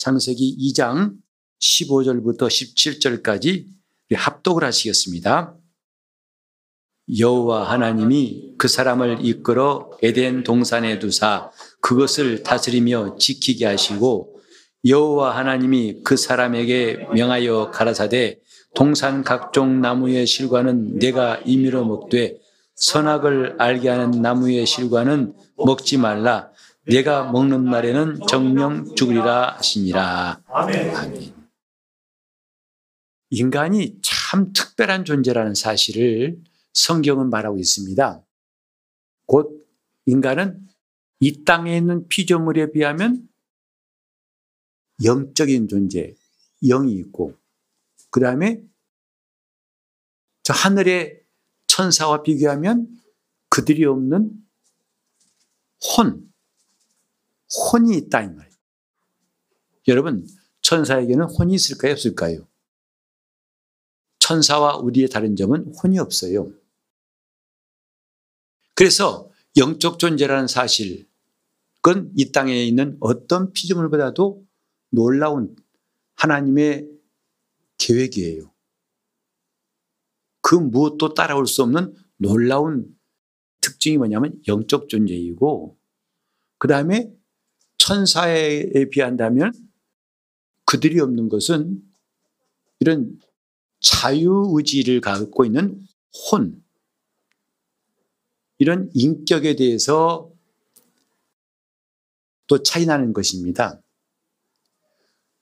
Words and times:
창세기 0.00 0.56
2장 0.58 1.12
15절부터 1.60 2.48
17절까지 2.48 3.66
합독을 4.14 4.64
하시겠습니다. 4.64 5.54
여호와 7.18 7.70
하나님이 7.70 8.54
그 8.56 8.66
사람을 8.66 9.18
이끌어 9.20 9.90
에덴 10.02 10.42
동산에 10.42 10.98
두사 11.00 11.50
그것을 11.82 12.42
다스리며 12.42 13.16
지키게 13.18 13.66
하시고 13.66 14.40
여호와 14.86 15.36
하나님이 15.36 16.00
그 16.02 16.16
사람에게 16.16 17.08
명하여 17.12 17.70
가라사대 17.70 18.40
동산 18.74 19.22
각종 19.22 19.82
나무의 19.82 20.26
실과는 20.26 20.98
내가 20.98 21.42
임의로 21.44 21.84
먹되 21.84 22.38
선악을 22.74 23.56
알게 23.58 23.90
하는 23.90 24.22
나무의 24.22 24.64
실과는 24.64 25.34
먹지 25.58 25.98
말라 25.98 26.49
내가 26.86 27.30
먹는 27.30 27.64
날에는 27.64 28.20
정령 28.28 28.94
죽으리라 28.94 29.56
하시니라 29.56 30.42
아멘. 30.46 31.40
인간이 33.30 33.98
참 34.02 34.52
특별한 34.52 35.04
존재라는 35.04 35.54
사실을 35.54 36.40
성경은 36.72 37.30
말하고 37.30 37.58
있습니다. 37.58 38.24
곧 39.26 39.68
인간은 40.06 40.66
이 41.20 41.44
땅에 41.44 41.76
있는 41.76 42.08
피조물에 42.08 42.72
비하면 42.72 43.28
영적인 45.04 45.68
존재, 45.68 46.14
영이 46.62 46.92
있고, 46.94 47.34
그 48.10 48.20
다음에 48.20 48.62
저 50.42 50.52
하늘의 50.52 51.22
천사와 51.66 52.22
비교하면 52.22 52.88
그들이 53.48 53.84
없는 53.84 54.32
혼, 55.96 56.29
혼이 57.50 57.96
있다, 57.96 58.22
이 58.22 58.28
말이에요. 58.28 58.56
여러분, 59.88 60.26
천사에게는 60.62 61.26
혼이 61.26 61.54
있을까요? 61.54 61.92
없을까요? 61.92 62.46
천사와 64.18 64.76
우리의 64.76 65.08
다른 65.08 65.34
점은 65.34 65.74
혼이 65.74 65.98
없어요. 65.98 66.52
그래서 68.74 69.30
영적 69.56 69.98
존재라는 69.98 70.46
사실, 70.46 71.08
그건 71.82 72.12
이 72.16 72.30
땅에 72.30 72.62
있는 72.64 72.96
어떤 73.00 73.52
피조물보다도 73.52 74.46
놀라운 74.90 75.56
하나님의 76.16 76.88
계획이에요. 77.78 78.52
그 80.42 80.54
무엇도 80.54 81.14
따라올 81.14 81.46
수 81.46 81.62
없는 81.62 81.94
놀라운 82.16 82.96
특징이 83.60 83.96
뭐냐면 83.96 84.40
영적 84.46 84.88
존재이고, 84.88 85.78
그 86.58 86.68
다음에 86.68 87.12
천사에 87.80 88.84
비한다면 88.90 89.52
그들이 90.66 91.00
없는 91.00 91.30
것은 91.30 91.82
이런 92.78 93.18
자유의지를 93.80 95.00
갖고 95.00 95.46
있는 95.46 95.80
혼, 96.30 96.62
이런 98.58 98.90
인격에 98.92 99.56
대해서 99.56 100.30
또 102.46 102.62
차이 102.62 102.84
나는 102.84 103.14
것입니다. 103.14 103.80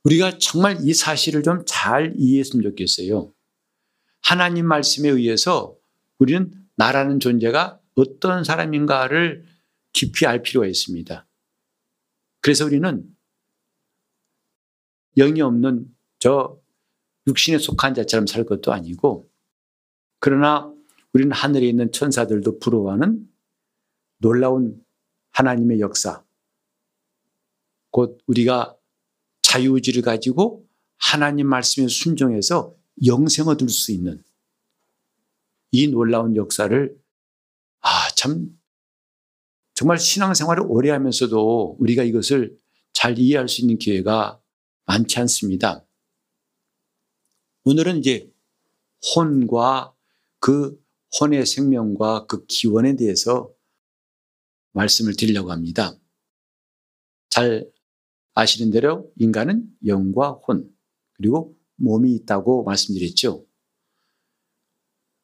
우리가 0.04 0.38
정말 0.38 0.78
이 0.82 0.94
사실을 0.94 1.42
좀 1.42 1.64
잘 1.66 2.14
이해했으면 2.16 2.62
좋겠어요. 2.62 3.32
하나님 4.22 4.66
말씀에 4.66 5.08
의해서 5.08 5.76
우리는 6.18 6.52
나라는 6.76 7.18
존재가 7.18 7.80
어떤 7.96 8.44
사람인가를 8.44 9.44
깊이 9.92 10.24
알 10.26 10.42
필요가 10.42 10.68
있습니다. 10.68 11.27
그래서 12.40 12.64
우리는 12.64 13.04
영이 15.16 15.40
없는 15.40 15.94
저 16.18 16.60
육신에 17.26 17.58
속한 17.58 17.94
자처럼 17.94 18.26
살 18.26 18.44
것도 18.44 18.72
아니고 18.72 19.30
그러나 20.20 20.72
우리는 21.12 21.32
하늘에 21.32 21.66
있는 21.68 21.90
천사들도 21.92 22.58
부러워하는 22.58 23.28
놀라운 24.18 24.84
하나님의 25.30 25.80
역사. 25.80 26.24
곧 27.90 28.18
우리가 28.26 28.76
자유의지를 29.42 30.02
가지고 30.02 30.66
하나님 30.98 31.46
말씀에 31.48 31.88
순종해서 31.88 32.74
영생 33.06 33.46
얻을 33.46 33.68
수 33.68 33.92
있는 33.92 34.22
이 35.70 35.88
놀라운 35.88 36.36
역사를 36.36 36.98
아, 37.80 38.08
참 38.16 38.57
정말 39.78 39.96
신앙생활을 39.96 40.64
오래 40.66 40.90
하면서도 40.90 41.76
우리가 41.78 42.02
이것을 42.02 42.58
잘 42.92 43.16
이해할 43.16 43.48
수 43.48 43.60
있는 43.60 43.78
기회가 43.78 44.42
많지 44.86 45.20
않습니다. 45.20 45.86
오늘은 47.62 47.98
이제 47.98 48.28
혼과 49.14 49.94
그 50.40 50.84
혼의 51.20 51.46
생명과 51.46 52.26
그 52.26 52.44
기원에 52.46 52.96
대해서 52.96 53.54
말씀을 54.72 55.14
드리려고 55.14 55.52
합니다. 55.52 55.96
잘 57.30 57.70
아시는 58.34 58.72
대로 58.72 59.12
인간은 59.14 59.64
영과 59.86 60.32
혼, 60.32 60.68
그리고 61.12 61.56
몸이 61.76 62.16
있다고 62.16 62.64
말씀드렸죠. 62.64 63.46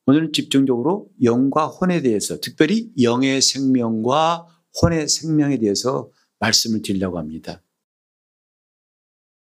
오늘은 0.06 0.32
집중적으로 0.32 1.10
영과 1.22 1.66
혼에 1.66 2.02
대해서, 2.02 2.38
특별히 2.40 2.92
영의 3.00 3.40
생명과 3.40 4.46
혼의 4.82 5.08
생명에 5.08 5.58
대해서 5.58 6.10
말씀을 6.40 6.82
드리려고 6.82 7.18
합니다. 7.18 7.62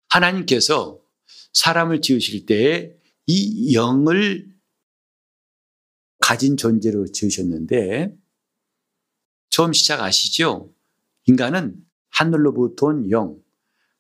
하나님께서 0.10 1.02
사람을 1.54 2.02
지으실 2.02 2.46
때에 2.46 2.94
이 3.28 3.74
영을 3.74 4.54
가진 6.20 6.58
존재로 6.58 7.08
지으셨는데 7.08 8.16
처음 9.50 9.74
시작 9.74 10.02
아시죠? 10.02 10.74
인간은 11.26 11.76
하늘로부터 12.10 12.88
온 12.88 13.10
영, 13.10 13.42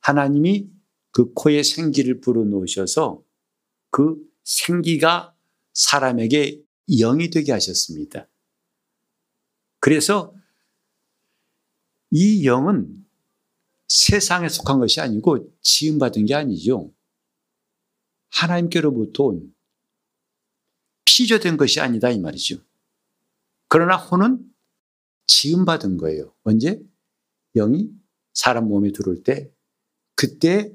하나님이 0.01 0.69
그 1.11 1.33
코에 1.33 1.63
생기를 1.63 2.21
불어넣으셔서 2.21 3.23
그 3.89 4.17
생기가 4.43 5.30
사람에게 5.73 6.61
영이 6.87 7.29
되게 7.29 7.51
하셨습니다. 7.51 8.27
그래서 9.79 10.33
이 12.11 12.45
영은 12.45 13.05
세상에 13.87 14.49
속한 14.49 14.79
것이 14.79 15.01
아니고 15.01 15.51
지음받은 15.61 16.25
게 16.25 16.35
아니죠. 16.35 16.93
하나님께로부터 18.29 19.25
온 19.25 19.53
피조된 21.05 21.57
것이 21.57 21.79
아니다 21.79 22.09
이 22.09 22.19
말이죠. 22.19 22.57
그러나 23.67 23.97
혼은 23.97 24.49
지음받은 25.27 25.97
거예요. 25.97 26.33
언제? 26.43 26.81
영이 27.55 27.89
사람 28.33 28.67
몸에 28.67 28.91
들어올 28.91 29.23
때 29.23 29.51
그때 30.15 30.73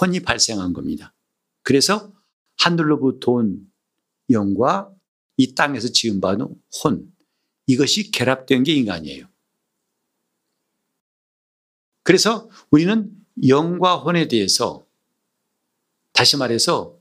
혼이 0.00 0.20
발생한 0.20 0.72
겁니다. 0.72 1.14
그래서 1.62 2.12
하늘로부터 2.58 3.32
온 3.32 3.70
영과 4.30 4.92
이 5.36 5.54
땅에서 5.54 5.88
지음받은 5.88 6.48
혼 6.82 7.12
이것이 7.66 8.10
결합된 8.10 8.62
게 8.62 8.72
인간이에요. 8.74 9.26
그래서 12.02 12.48
우리는 12.70 13.10
영과 13.48 13.96
혼에 13.96 14.28
대해서 14.28 14.86
다시 16.12 16.36
말해서 16.36 16.98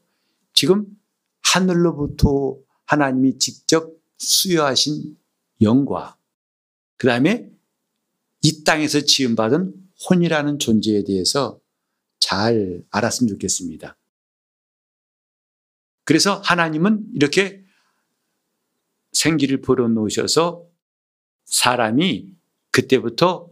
지금 0.53 0.85
하늘로부터 1.43 2.57
하나님이 2.85 3.37
직접 3.37 3.93
수여하신 4.17 5.17
영과 5.61 6.17
그 6.97 7.07
다음에 7.07 7.49
이 8.41 8.63
땅에서 8.63 9.01
지음받은 9.01 9.73
혼이라는 10.09 10.59
존재에 10.59 11.03
대해서 11.03 11.59
잘 12.19 12.83
알았으면 12.89 13.29
좋겠습니다. 13.29 13.97
그래서 16.05 16.39
하나님은 16.45 17.07
이렇게 17.13 17.65
생기를 19.11 19.61
불어넣으셔서 19.61 20.65
사람이 21.45 22.35
그때부터 22.71 23.49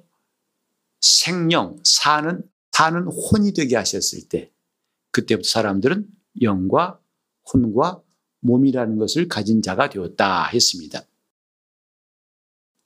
생명, 1.02 1.78
사는, 1.84 2.42
사는 2.72 3.04
혼이 3.08 3.54
되게 3.54 3.76
하셨을 3.76 4.30
때, 4.30 4.52
그때부터 5.12 5.48
사람들은 5.48 6.08
영과 6.42 7.00
혼과 7.52 8.02
몸이라는 8.40 8.98
것을 8.98 9.28
가진 9.28 9.62
자가 9.62 9.90
되었다 9.90 10.48
했습니다. 10.48 11.02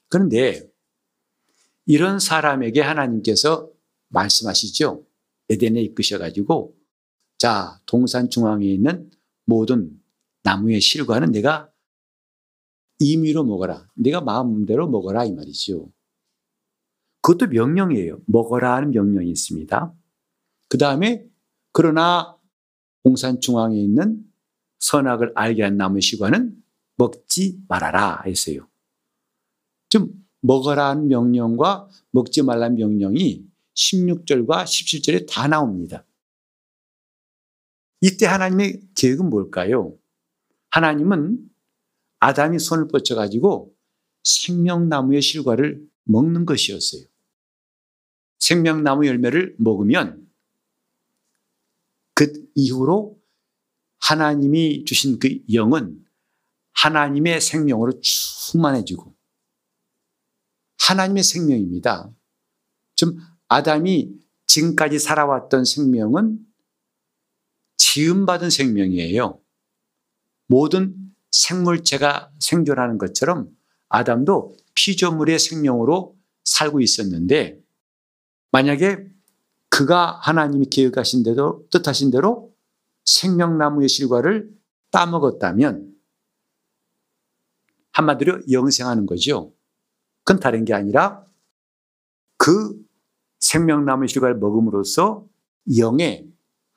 그런데 0.10 0.68
이런 1.86 2.20
사람에게 2.20 2.82
하나님께서 2.82 3.70
말씀하시죠. 4.10 5.06
에덴에 5.50 5.82
이끄셔가지고 5.82 6.76
자 7.38 7.80
동산 7.86 8.30
중앙에 8.30 8.66
있는 8.66 9.10
모든 9.48 10.00
나무의 10.44 10.80
실과는 10.82 11.32
내가 11.32 11.72
임의로 13.00 13.44
먹어라. 13.44 13.88
내가 13.96 14.22
마음대로 14.22 14.88
먹어라 14.90 15.26
이 15.26 15.32
말이죠. 15.32 15.90
그것도 17.22 17.48
명령이에요. 17.48 18.20
먹어라 18.26 18.76
하는 18.76 18.92
명령이 18.92 19.30
있습니다. 19.32 19.94
그 20.70 20.78
다음에 20.78 21.26
그러나 21.72 22.38
공산 23.04 23.40
중앙에 23.40 23.80
있는 23.80 24.24
선악을 24.80 25.32
알게 25.36 25.64
한 25.64 25.78
나무 25.78 26.02
시과는 26.02 26.62
먹지 26.98 27.60
말아라 27.68 28.24
했어요. 28.26 28.68
좀 29.90 30.12
먹어라는 30.42 31.08
명령과 31.08 31.88
먹지 32.12 32.44
말라는 32.44 32.76
명령이 32.78 33.46
16절과 33.76 34.64
17절에 34.64 35.28
다 35.30 35.48
나옵니다. 35.48 36.04
이때 38.02 38.26
하나님의 38.26 38.82
계획은 38.96 39.30
뭘까요? 39.30 39.98
하나님은 40.70 41.40
아담이 42.20 42.60
손을 42.60 42.88
뻗쳐가지고 42.90 43.76
생명나무의 44.24 45.22
실과를 45.22 45.82
먹는 46.04 46.46
것이었어요. 46.46 47.04
생명나무 48.40 49.08
열매를 49.08 49.56
먹으면 49.58 50.28
그 52.14 52.32
이후로 52.56 53.20
하나님이 54.00 54.86
주신 54.86 55.20
그 55.20 55.40
영은 55.52 56.04
하나님의 56.74 57.42
생명으로 57.42 58.00
충만해지고 58.00 59.16
하나님의 60.80 61.24
생명입니다. 61.24 62.12
좀 62.96 63.18
아담이 63.48 64.14
지금까지 64.46 65.00
살아왔던 65.00 65.66
생명은 65.66 66.47
지음받은 67.78 68.50
생명이에요. 68.50 69.40
모든 70.48 70.96
생물체가 71.32 72.32
생존하는 72.40 72.98
것처럼 72.98 73.50
아담도 73.90 74.56
피조물의 74.76 75.40
생명으로 75.40 76.16
살고 76.44 76.82
있었는데 76.82 77.60
만약에 78.52 79.06
그가 79.70 80.20
하나님이 80.22 80.68
계획하신 80.68 81.24
대로 81.24 81.66
뜻하신 81.70 82.12
대로 82.12 82.54
생명나무의 83.06 83.90
실과를 83.90 84.50
따먹었다면 84.92 85.94
한마디로 87.92 88.42
영생하는 88.52 89.06
거죠. 89.06 89.54
그건 90.24 90.40
다른 90.40 90.66
게 90.66 90.74
아니라 90.74 91.26
그 92.38 92.80
생명나무의 93.40 94.08
실과를 94.08 94.38
먹음으로써 94.38 95.26
영에 95.78 96.28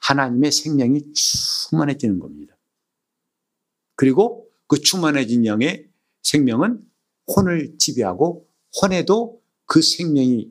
하나님의 0.00 0.52
생명이 0.52 1.12
충만해지는 1.12 2.18
겁니다. 2.18 2.56
그리고 3.94 4.48
그 4.66 4.80
충만해진 4.80 5.46
영의 5.46 5.88
생명은 6.22 6.84
혼을 7.26 7.76
지배하고 7.78 8.48
혼에도 8.80 9.42
그 9.66 9.82
생명이 9.82 10.50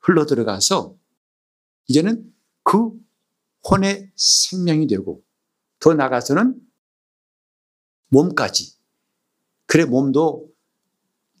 흘러 0.00 0.26
들어가서 0.26 0.96
이제는 1.86 2.32
그 2.62 2.92
혼의 3.68 4.10
생명이 4.16 4.86
되고 4.86 5.22
더 5.78 5.94
나가서는 5.94 6.60
몸까지 8.08 8.76
그래 9.66 9.84
몸도 9.84 10.52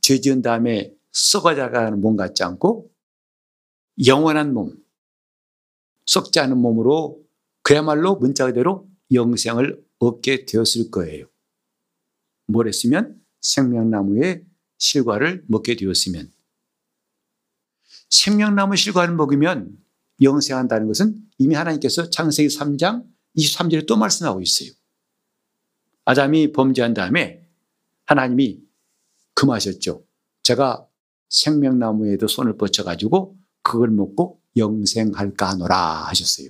죄 0.00 0.20
지은 0.20 0.42
다음에 0.42 0.94
썩어져가는 1.10 2.00
몸 2.00 2.16
같지 2.16 2.42
않고 2.42 2.90
영원한 4.06 4.54
몸 4.54 4.81
썩지 6.06 6.40
않은 6.40 6.58
몸으로 6.58 7.22
그야말로 7.62 8.16
문자 8.16 8.46
그대로 8.46 8.88
영생을 9.12 9.82
얻게 9.98 10.44
되었을 10.46 10.90
거예요. 10.90 11.26
뭘 12.46 12.68
했으면 12.68 13.20
생명나무의 13.40 14.44
실과를 14.78 15.44
먹게 15.46 15.76
되었으면 15.76 16.32
생명나무 18.10 18.76
실과를 18.76 19.14
먹으면 19.14 19.78
영생한다는 20.20 20.86
것은 20.88 21.16
이미 21.38 21.54
하나님께서 21.54 22.10
창세기 22.10 22.48
3장 22.48 23.04
23절에 23.36 23.86
또 23.86 23.96
말씀하고 23.96 24.42
있어요. 24.42 24.70
아담이 26.04 26.52
범죄한 26.52 26.94
다음에 26.94 27.48
하나님이 28.04 28.60
금하셨죠. 29.34 30.04
제가 30.42 30.86
생명나무에도 31.28 32.26
손을 32.26 32.58
뻗쳐가지고 32.58 33.38
그걸 33.62 33.90
먹고 33.90 34.41
영생할까 34.56 35.50
하노라 35.50 35.76
하셨어요. 36.08 36.48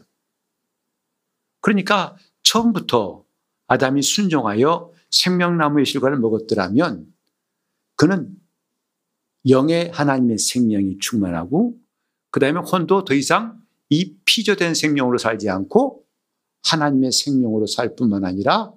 그러니까 1.61 2.17
처음부터 2.43 3.25
아담이 3.67 4.03
순종하여 4.03 4.93
생명나무의 5.11 5.87
실과를 5.87 6.19
먹었더라면 6.19 7.13
그는 7.97 8.37
영의 9.49 9.91
하나님의 9.91 10.39
생명이 10.39 10.99
충만하고 10.99 11.79
그 12.31 12.41
다음에 12.41 12.61
혼도 12.61 13.05
더 13.05 13.15
이상 13.15 13.61
이 13.89 14.17
피조된 14.25 14.75
생명으로 14.75 15.19
살지 15.19 15.49
않고 15.51 16.05
하나님의 16.65 17.13
생명으로 17.13 17.67
살 17.67 17.95
뿐만 17.95 18.25
아니라 18.25 18.73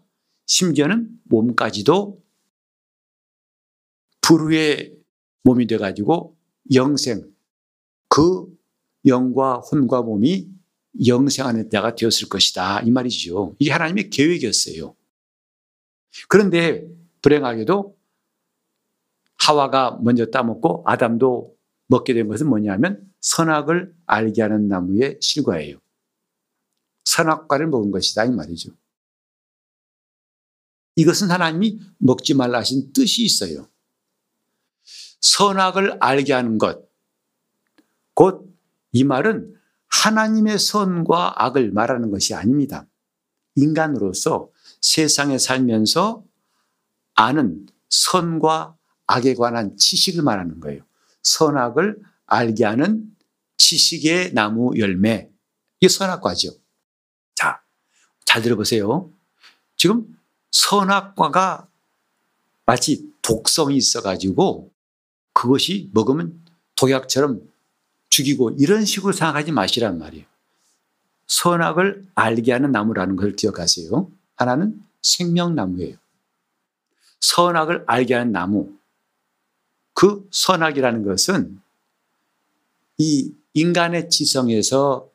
심지어는 0.45 1.10
몸까지도 1.24 2.21
불후의 4.21 4.95
몸이 5.44 5.68
돼가지고 5.68 6.36
영생, 6.74 7.31
그 8.10 8.55
영과 9.06 9.57
혼과 9.60 10.02
몸이 10.02 10.50
영생하는 11.06 11.69
때가 11.69 11.96
되었을 11.96 12.30
것이다. 12.30 12.81
이 12.81 12.92
말이죠. 12.92 13.56
이게 13.60 13.72
하나님의 13.72 14.10
계획이었어요. 14.10 14.96
그런데 16.30 16.88
불행하게도 17.22 17.98
하와가 19.38 20.00
먼저 20.02 20.25
따먹고 20.25 20.84
아담도 20.86 21.56
먹게 21.88 22.13
된 22.13 22.28
것은 22.28 22.48
뭐냐면 22.48 23.12
선악을 23.22 23.94
알게 24.06 24.42
하는 24.42 24.68
나무의 24.68 25.18
실과예요. 25.22 25.80
선악과를 27.04 27.68
먹은 27.68 27.92
것이다. 27.92 28.25
이 28.25 28.31
말이죠. 28.31 28.72
이것은 30.96 31.30
하나님이 31.30 31.81
먹지 31.98 32.34
말라 32.34 32.60
하신 32.60 32.94
뜻이 32.94 33.24
있어요. 33.25 33.68
선악을 35.19 35.98
알게 36.00 36.34
하는 36.34 36.57
것. 36.57 36.88
곧 38.13 38.55
이 38.95 39.03
말은 39.03 39.53
하나님의 39.89 40.57
선과 40.57 41.44
악을 41.44 41.71
말하는 41.74 42.12
것이 42.12 42.33
아닙니다. 42.33 42.88
인간으로서 43.56 44.50
세상에 44.80 45.38
살면서 45.38 46.24
아는 47.14 47.68
선과 47.90 48.78
악에 49.07 49.35
관한 49.35 49.75
지식을 49.75 50.23
말하는 50.23 50.61
거예요. 50.61 50.81
선악을 51.23 52.02
알게 52.25 52.64
하는 52.64 53.14
지식의 53.57 54.33
나무 54.33 54.71
열매. 54.80 55.30
이게 55.81 55.90
선악과죠. 55.90 56.52
자, 57.35 57.61
잘 58.23 58.42
들어보세요. 58.42 59.11
지금 59.75 60.06
선악과가 60.52 61.68
마치 62.66 63.11
독성이 63.21 63.75
있어가지고 63.75 64.71
그것이 65.33 65.90
먹으면 65.94 66.45
독약처럼 66.78 67.55
죽이고 68.16 68.52
이런 68.52 68.86
식으로 68.86 69.12
생각하지 69.12 69.52
마시란 69.52 70.00
말이에요. 70.00 70.26
선악을 71.28 72.06
알게 72.16 72.54
하는 72.54 72.72
나무라는 72.72 73.18
걸 73.18 73.36
기억하세요. 73.36 74.10
하나는 74.36 74.81
생명나무예요. 75.02 75.98
선악을 77.19 77.84
알게 77.88 78.14
하는 78.14 78.31
나무. 78.31 78.72
그 79.94 80.28
선악이라는 80.31 81.04
것은 81.04 81.60
이 82.98 83.34
인간의 83.54 84.10
지성에서 84.10 85.10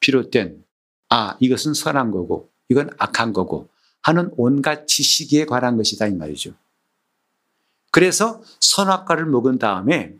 비롯된 0.00 0.64
아, 1.10 1.36
이것은 1.40 1.74
선한 1.74 2.10
거고 2.12 2.50
이건 2.70 2.90
악한 2.98 3.34
거고 3.34 3.68
하는 4.00 4.30
온갖 4.36 4.86
지식에 4.86 5.44
관한 5.44 5.76
것이다 5.76 6.06
이 6.06 6.12
말이죠. 6.12 6.54
그래서 7.90 8.42
선악과를 8.60 9.26
먹은 9.26 9.58
다음에 9.58 10.16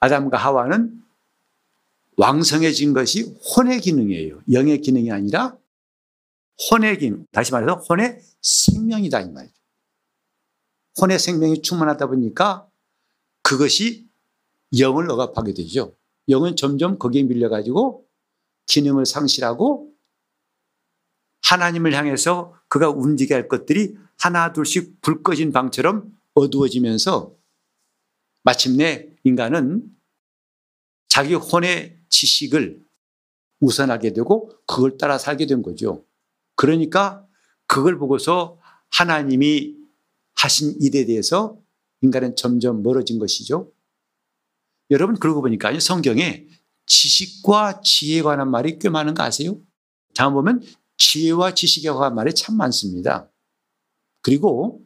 아담과 0.00 0.36
하와는 0.38 1.00
왕성해진 2.16 2.92
것이 2.92 3.34
혼의 3.56 3.80
기능이에요. 3.80 4.42
영의 4.52 4.80
기능이 4.80 5.10
아니라 5.10 5.56
혼의 6.70 6.98
기능. 6.98 7.26
다시 7.32 7.52
말해서 7.52 7.76
혼의 7.76 8.20
생명이다 8.42 9.20
이 9.20 9.30
말이죠. 9.30 9.54
혼의 11.00 11.18
생명이 11.18 11.62
충만하다 11.62 12.08
보니까 12.08 12.68
그것이 13.42 14.08
영을 14.78 15.10
억압하게 15.10 15.54
되죠. 15.54 15.94
영은 16.28 16.56
점점 16.56 16.98
거기에 16.98 17.22
밀려가지고 17.22 18.06
기능을 18.66 19.06
상실하고 19.06 19.90
하나님을 21.42 21.94
향해서 21.94 22.54
그가 22.68 22.90
움직여야 22.90 23.38
할 23.38 23.48
것들이 23.48 23.96
하나 24.18 24.52
둘씩 24.52 25.00
불 25.00 25.22
꺼진 25.22 25.52
방처럼 25.52 26.16
어두워지면서 26.34 27.34
마침내 28.42 29.08
인간은 29.24 29.82
자기 31.08 31.34
혼의 31.34 31.98
지식을 32.08 32.84
우선하게 33.60 34.12
되고 34.12 34.52
그걸 34.66 34.96
따라 34.96 35.18
살게 35.18 35.46
된 35.46 35.62
거죠. 35.62 36.04
그러니까 36.56 37.26
그걸 37.66 37.98
보고서 37.98 38.58
하나님이 38.90 39.76
하신 40.34 40.76
일에 40.80 41.04
대해서 41.04 41.58
인간은 42.00 42.36
점점 42.36 42.82
멀어진 42.82 43.18
것이죠. 43.18 43.72
여러분 44.90 45.16
그러고 45.16 45.42
보니까 45.42 45.78
성경에 45.78 46.46
지식과 46.86 47.82
지혜에 47.82 48.22
관한 48.22 48.50
말이 48.50 48.78
꽤 48.78 48.88
많은 48.88 49.14
거 49.14 49.22
아세요? 49.22 49.60
다음 50.14 50.34
보면 50.34 50.62
지혜와 50.96 51.54
지식에 51.54 51.90
관한 51.90 52.14
말이 52.14 52.34
참 52.34 52.56
많습니다. 52.56 53.30
그리고 54.22 54.84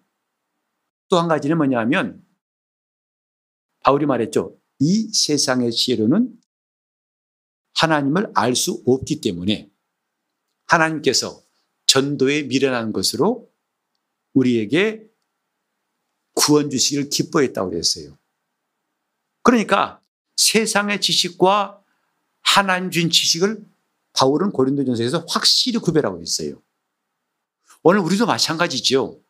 또 1.08 1.18
한 1.20 1.28
가지는 1.28 1.56
뭐냐면 1.56 2.23
바울이 3.84 4.06
말했죠. 4.06 4.58
이 4.80 5.12
세상의 5.12 5.70
지혜로는 5.70 6.36
하나님을 7.74 8.32
알 8.34 8.56
수 8.56 8.82
없기 8.86 9.20
때문에 9.20 9.70
하나님께서 10.66 11.42
전도에 11.86 12.44
미련한 12.44 12.92
것으로 12.92 13.52
우리에게 14.32 15.08
구원 16.34 16.70
주시기를 16.70 17.10
기뻐했다고 17.10 17.70
그랬어요. 17.70 18.18
그러니까 19.42 20.00
세상의 20.36 21.00
지식과 21.00 21.82
하나님 22.40 22.90
준 22.90 23.10
지식을 23.10 23.64
바울은 24.14 24.50
고린도전서에서 24.50 25.26
확실히 25.28 25.78
구별하고 25.78 26.22
있어요. 26.22 26.62
오늘 27.82 28.00
우리도 28.00 28.26
마찬가지죠. 28.26 29.20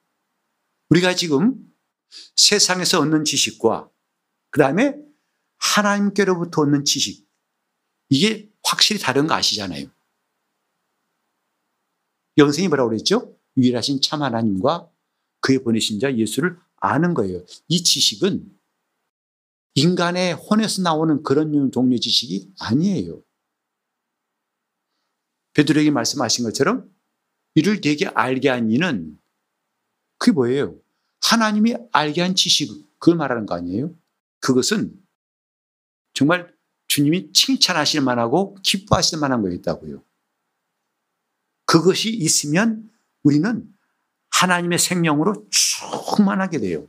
우리가 0.90 1.14
지금 1.16 1.56
세상에서 2.36 3.00
얻는 3.00 3.24
지식과 3.24 3.90
그 4.54 4.60
다음에 4.60 4.94
하나님께로부터 5.58 6.62
얻는 6.62 6.84
지식 6.84 7.28
이게 8.08 8.48
확실히 8.62 9.00
다른 9.00 9.26
거 9.26 9.34
아시잖아요. 9.34 9.88
영생이 12.38 12.68
뭐라고 12.68 12.90
그랬죠? 12.90 13.36
유일하신 13.56 14.00
참 14.00 14.22
하나님과 14.22 14.88
그의 15.40 15.58
보내신 15.64 15.98
자 15.98 16.16
예수를 16.16 16.56
아는 16.76 17.14
거예요. 17.14 17.44
이 17.66 17.82
지식은 17.82 18.56
인간의 19.74 20.34
혼에서 20.34 20.82
나오는 20.82 21.24
그런 21.24 21.72
종류 21.72 21.98
지식이 21.98 22.54
아니에요. 22.60 23.24
베드로에게 25.54 25.90
말씀하신 25.90 26.44
것처럼 26.44 26.94
이를 27.56 27.80
되게 27.80 28.06
알게 28.06 28.50
한 28.50 28.70
이는 28.70 29.18
그게 30.18 30.30
뭐예요? 30.30 30.78
하나님이 31.24 31.74
알게 31.90 32.20
한 32.20 32.36
지식, 32.36 32.70
그걸 33.00 33.16
말하는 33.16 33.46
거 33.46 33.56
아니에요? 33.56 33.92
그것은 34.44 34.92
정말 36.12 36.54
주님이 36.86 37.32
칭찬하실 37.32 38.02
만하고 38.02 38.58
기뻐하실 38.62 39.18
만한 39.18 39.40
거였다고요. 39.40 40.04
그것이 41.64 42.10
있으면 42.10 42.90
우리는 43.22 43.66
하나님의 44.32 44.78
생명으로 44.78 45.46
충만하게 45.50 46.58
돼요. 46.58 46.86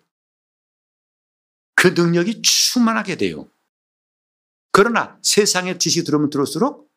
그 1.75 1.87
능력이 1.87 2.41
충만하게 2.41 3.15
돼요. 3.15 3.49
그러나 4.73 5.17
세상의 5.21 5.79
지식이 5.79 6.05
들어오면 6.05 6.31
들어올수록 6.31 6.91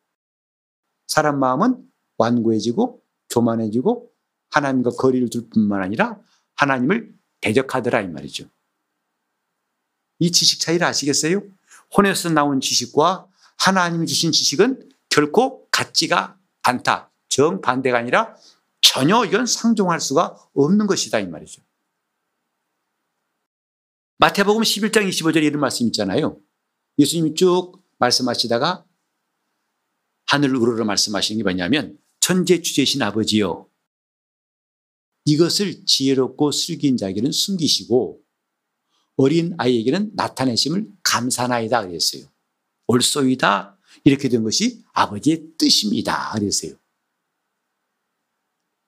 사람 1.07 1.39
마음은 1.39 1.89
완고해지고 2.17 3.01
교만해지고 3.29 4.11
하나님과 4.49 4.89
거리를 4.91 5.29
둘 5.29 5.49
뿐만 5.49 5.81
아니라 5.81 6.19
하나님을 6.55 7.17
대적하더라 7.39 8.01
이 8.01 8.09
말이죠. 8.09 8.49
이 10.19 10.31
지식 10.31 10.59
차이를 10.59 10.85
아시겠어요? 10.85 11.41
혼에서 11.95 12.29
나온 12.29 12.61
지식과 12.61 13.27
하나님이 13.57 14.05
주신 14.05 14.31
지식은 14.31 14.89
결코 15.09 15.67
같지가 15.71 16.37
않다. 16.61 17.11
정반대가 17.29 17.97
아니라 17.97 18.35
전혀 18.81 19.23
이건 19.25 19.45
상종할 19.45 19.99
수가 19.99 20.37
없는 20.53 20.87
것이다 20.87 21.19
이 21.19 21.27
말이죠. 21.27 21.61
마태복음 24.17 24.63
11장 24.63 25.07
25절에 25.07 25.43
이런 25.43 25.61
말씀 25.61 25.85
있잖아요. 25.87 26.39
예수님이 26.97 27.35
쭉 27.35 27.81
말씀하시다가 27.99 28.85
하늘을 30.27 30.55
우러러 30.57 30.85
말씀하시는 30.85 31.37
게 31.37 31.43
뭐냐면 31.43 31.97
천재 32.19 32.61
주제신 32.61 33.01
아버지요 33.01 33.69
이것을 35.25 35.85
지혜롭고 35.85 36.51
슬긴 36.51 36.97
자에게는 36.97 37.31
숨기시고 37.31 38.21
어린 39.19 39.53
아이에게는 39.57 40.11
나타내심을 40.13 40.87
감사나이다 41.03 41.85
그랬어요. 41.85 42.23
옳소이다 42.87 43.77
이렇게 44.05 44.29
된 44.29 44.43
것이 44.43 44.81
아버지의 44.93 45.43
뜻입니다 45.57 46.31
그랬어요. 46.31 46.71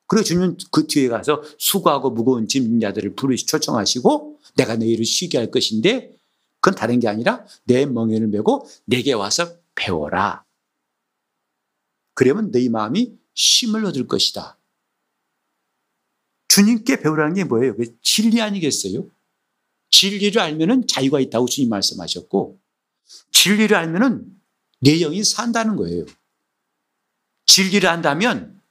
그리고 0.08 0.24
주님은 0.24 0.58
그 0.72 0.88
뒤에 0.88 1.10
가서 1.10 1.44
수고하고 1.58 2.12
무거운 2.12 2.48
짐진 2.48 2.80
자들을 2.80 3.16
부르시 3.16 3.46
초청하시고 3.46 4.40
내가 4.56 4.78
너희를 4.78 5.04
쉬게 5.04 5.38
할 5.38 5.52
것인데 5.52 6.16
그건 6.62 6.76
다른 6.76 7.02
게 7.02 7.10
아니라 7.10 7.46
내 7.66 7.86
멍에를 7.86 8.28
메고 8.28 8.66
내게 8.86 9.12
와서 9.12 9.58
배워라. 9.76 10.46
그러면 12.14 12.52
너희 12.52 12.70
마음이 12.70 13.18
쉼을 13.34 13.84
얻을 13.84 14.08
것이다. 14.08 14.58
주님께 16.48 17.02
배우라는 17.02 17.34
게 17.34 17.44
뭐예요? 17.44 17.76
진리 18.02 18.42
아니겠어요? 18.42 19.10
진리를 19.92 20.42
알면은 20.42 20.88
자유가 20.88 21.20
있다고 21.20 21.46
주님 21.48 21.70
말씀하셨고 21.70 22.60
진리를 23.32 23.76
알면은 23.76 24.26
내 24.80 24.98
영이 24.98 25.24
산다는 25.24 25.76
거예요. 25.76 26.06
진리를 27.46 27.88
안다면 27.88 28.62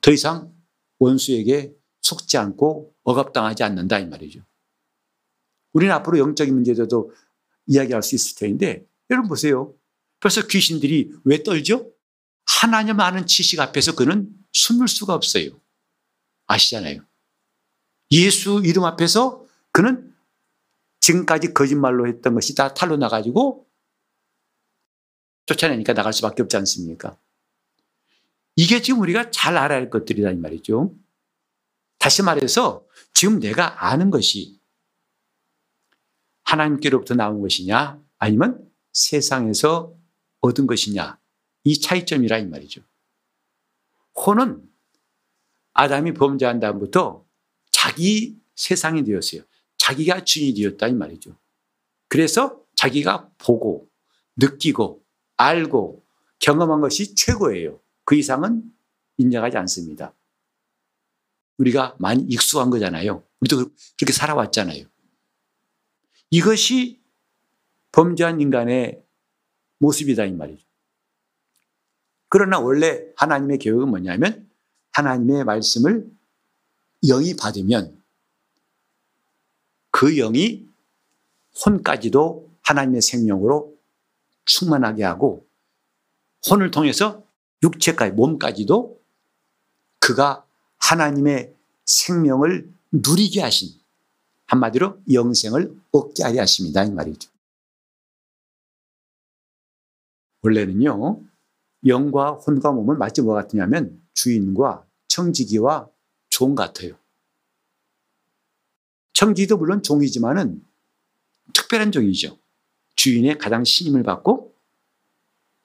더 0.00 0.12
이상 0.12 0.52
원수에게 0.98 1.72
속지 2.02 2.36
않고 2.36 2.94
억압당하지 3.04 3.62
않는다 3.62 3.98
이 3.98 4.06
말이죠. 4.06 4.40
우리는 5.72 5.94
앞으로 5.94 6.18
영적인 6.18 6.52
문제도 6.54 7.12
이야기할 7.66 8.02
수 8.02 8.14
있을 8.14 8.36
텐데 8.36 8.84
여러분 9.10 9.28
보세요. 9.28 9.74
벌써 10.20 10.46
귀신들이 10.46 11.12
왜 11.24 11.42
떨죠? 11.42 11.92
하나님 12.44 12.98
아는 12.98 13.26
지식 13.26 13.60
앞에서 13.60 13.94
그는 13.94 14.28
숨을 14.52 14.88
수가 14.88 15.14
없어요. 15.14 15.50
아시잖아요. 16.46 17.02
예수 18.10 18.62
이름 18.64 18.84
앞에서 18.84 19.46
그는 19.70 20.14
지금까지 21.08 21.54
거짓말로 21.54 22.06
했던 22.06 22.34
것이 22.34 22.54
다 22.54 22.74
탈로 22.74 22.96
나가지고 22.96 23.66
쫓아내니까 25.46 25.94
나갈 25.94 26.12
수밖에 26.12 26.42
없지 26.42 26.56
않습니까? 26.58 27.18
이게 28.56 28.82
지금 28.82 29.00
우리가 29.00 29.30
잘 29.30 29.56
알아야 29.56 29.78
할 29.78 29.88
것들이다 29.88 30.30
이 30.32 30.36
말이죠. 30.36 30.94
다시 31.98 32.22
말해서 32.22 32.86
지금 33.14 33.40
내가 33.40 33.86
아는 33.86 34.10
것이 34.10 34.60
하나님께로부터 36.42 37.14
나온 37.14 37.40
것이냐 37.40 38.02
아니면 38.18 38.70
세상에서 38.92 39.94
얻은 40.40 40.66
것이냐 40.66 41.18
이 41.64 41.80
차이점이라 41.80 42.38
이 42.38 42.46
말이죠. 42.46 42.82
혼은 44.14 44.62
아담이 45.72 46.12
범죄한 46.14 46.60
다음부터 46.60 47.24
자기 47.70 48.38
세상이 48.56 49.04
되었어요. 49.04 49.42
자기가 49.88 50.24
주인이 50.24 50.52
되었다 50.60 50.86
이 50.88 50.92
말이죠. 50.92 51.34
그래서 52.08 52.62
자기가 52.74 53.30
보고 53.38 53.88
느끼고 54.36 55.02
알고 55.38 56.04
경험한 56.40 56.82
것이 56.82 57.14
최고예요. 57.14 57.80
그 58.04 58.14
이상은 58.14 58.70
인정하지 59.16 59.56
않습니다. 59.56 60.14
우리가 61.56 61.96
많이 61.98 62.22
익숙한 62.24 62.68
거잖아요. 62.68 63.24
우리도 63.40 63.70
그렇게 63.98 64.12
살아왔잖아요. 64.12 64.84
이것이 66.30 67.00
범죄한 67.92 68.42
인간의 68.42 69.02
모습이다 69.78 70.26
이 70.26 70.32
말이죠. 70.32 70.66
그러나 72.28 72.58
원래 72.58 73.06
하나님의 73.16 73.56
계획은 73.58 73.88
뭐냐면 73.88 74.50
하나님의 74.92 75.44
말씀을 75.44 76.10
영이 77.02 77.36
받으면 77.36 77.97
그 79.98 80.14
영이 80.14 80.64
혼까지도 81.66 82.48
하나님의 82.62 83.02
생명으로 83.02 83.76
충만하게 84.44 85.02
하고 85.02 85.44
혼을 86.48 86.70
통해서 86.70 87.24
육체까지 87.64 88.12
몸까지도 88.12 88.96
그가 89.98 90.46
하나님의 90.78 91.52
생명을 91.84 92.72
누리게 92.92 93.42
하신 93.42 93.70
한마디로 94.46 95.02
영생을 95.12 95.76
얻게 95.90 96.22
하려 96.22 96.42
하십니다 96.42 96.84
이 96.84 96.92
말이죠. 96.92 97.28
원래는요 100.42 101.24
영과 101.88 102.34
혼과 102.34 102.70
몸은 102.70 102.98
마치 102.98 103.20
뭐 103.20 103.34
같으냐면 103.34 104.00
주인과 104.14 104.86
청지기와 105.08 105.88
종 106.28 106.54
같아요. 106.54 106.94
청지도 109.18 109.56
물론 109.56 109.82
종이지만은 109.82 110.64
특별한 111.52 111.90
종이죠. 111.90 112.38
주인의 112.94 113.36
가장 113.38 113.64
신임을 113.64 114.04
받고 114.04 114.54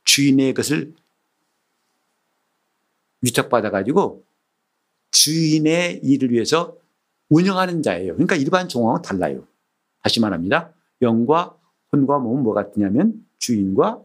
주인의 0.06 0.56
것을 0.56 0.96
위탁받아가지고 3.22 4.26
주인의 5.12 6.00
일을 6.02 6.32
위해서 6.32 6.76
운영하는 7.30 7.84
자예요. 7.84 8.14
그러니까 8.14 8.36
일반 8.36 8.68
종하고 8.68 9.04
달라요. 9.04 9.46
다시 10.02 10.20
말합니다. 10.20 10.74
영과 11.04 11.56
혼과 11.92 12.18
몸은 12.18 12.42
뭐 12.42 12.56
같으냐면 12.56 13.24
주인과 13.38 14.04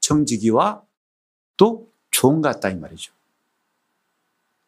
청지기와 0.00 0.84
또 1.56 1.88
종 2.10 2.42
같다 2.42 2.68
이 2.68 2.74
말이죠. 2.74 3.12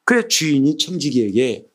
그래 0.05 0.27
주인이 0.27 0.79
청지기에게 0.79 1.69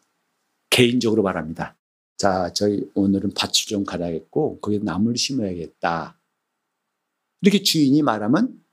개인적으로 0.72 1.22
말합니다. 1.22 1.76
자, 2.18 2.52
저희 2.54 2.90
오늘은 2.94 3.32
밭을 3.34 3.68
좀 3.68 3.84
갈아야겠고 3.84 4.60
거기에 4.60 4.80
나무를 4.80 5.18
심어야겠다. 5.18 6.18
이렇게 7.42 7.62
주인이 7.62 8.02
말하면 8.02 8.64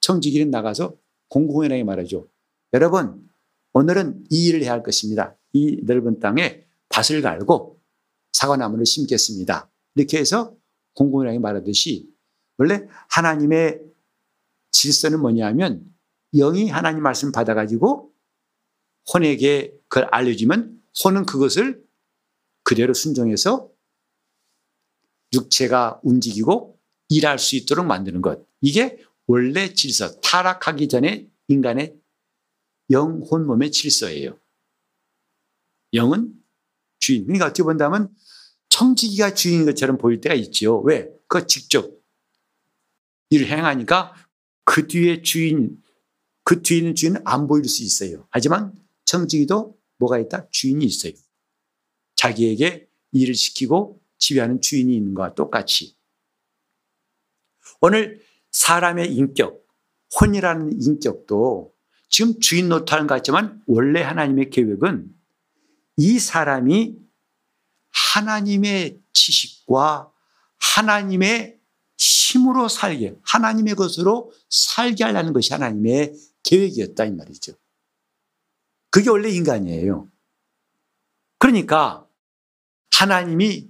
청지기는 0.00 0.50
나가서 0.50 0.96
공공연하게 1.28 1.84
말하죠. 1.84 2.28
여러분, 2.74 3.28
오늘은 3.72 4.26
이 4.30 4.46
일을 4.46 4.62
해야 4.62 4.72
할 4.72 4.82
것입니다. 4.82 5.36
이 5.52 5.80
넓은 5.82 6.20
땅에 6.20 6.64
밭을 6.90 7.22
갈고 7.22 7.80
사과나무를 8.32 8.84
심겠습니다. 8.84 9.70
이렇게 9.94 10.18
해서 10.18 10.54
공공연하게 10.94 11.38
말하듯이 11.38 12.08
원래 12.58 12.86
하나님의 13.08 13.80
질서는 14.70 15.20
뭐냐면 15.20 15.84
영이 16.34 16.68
하나님 16.68 17.02
말씀 17.02 17.32
받아가지고 17.32 18.12
혼에게 19.12 19.74
그걸 19.88 20.08
알려주면 20.10 20.82
혼은 21.04 21.26
그것을 21.26 21.83
그대로 22.64 22.94
순종해서 22.94 23.70
육체가 25.32 26.00
움직이고 26.02 26.80
일할 27.08 27.38
수 27.38 27.56
있도록 27.56 27.86
만드는 27.86 28.22
것. 28.22 28.46
이게 28.60 28.98
원래 29.26 29.72
질서, 29.72 30.20
타락하기 30.20 30.88
전에 30.88 31.30
인간의 31.48 31.94
영혼 32.90 33.46
몸의 33.46 33.70
질서예요. 33.70 34.38
영은 35.92 36.34
주인. 36.98 37.24
그러니까 37.24 37.46
어떻게 37.46 37.62
본다면 37.62 38.14
청지기가 38.68 39.34
주인인 39.34 39.66
것처럼 39.66 39.98
보일 39.98 40.20
때가 40.20 40.34
있죠. 40.34 40.80
왜? 40.80 41.08
그 41.28 41.46
직접 41.46 41.90
일을 43.30 43.48
행하니까 43.48 44.14
그 44.64 44.86
뒤에 44.88 45.22
주인, 45.22 45.80
그 46.44 46.62
뒤에 46.62 46.78
있는 46.78 46.94
주인은 46.94 47.22
안 47.24 47.46
보일 47.46 47.64
수 47.66 47.82
있어요. 47.82 48.26
하지만 48.30 48.74
청지기도 49.04 49.78
뭐가 49.98 50.18
있다? 50.18 50.48
주인이 50.50 50.84
있어요. 50.84 51.12
자기에게 52.16 52.88
일을 53.12 53.34
시키고 53.34 54.00
지휘하는 54.18 54.60
주인이 54.60 54.94
있는 54.94 55.14
것과 55.14 55.34
똑같이. 55.34 55.96
오늘 57.80 58.22
사람의 58.50 59.14
인격, 59.14 59.66
혼이라는 60.20 60.80
인격도 60.80 61.74
지금 62.08 62.38
주인 62.40 62.68
노릇하는 62.68 63.06
것 63.06 63.16
같지만 63.16 63.62
원래 63.66 64.02
하나님의 64.02 64.50
계획은 64.50 65.12
이 65.96 66.18
사람이 66.18 66.96
하나님의 67.90 69.00
지식과 69.12 70.12
하나님의 70.58 71.60
힘으로 71.96 72.68
살게, 72.68 73.16
하나님의 73.22 73.74
것으로 73.74 74.32
살게 74.48 75.04
하려는 75.04 75.32
것이 75.32 75.52
하나님의 75.52 76.14
계획이었다, 76.42 77.04
이 77.04 77.10
말이죠. 77.12 77.52
그게 78.90 79.10
원래 79.10 79.28
인간이에요. 79.30 80.08
그러니까 81.38 82.03
하나님이 82.98 83.68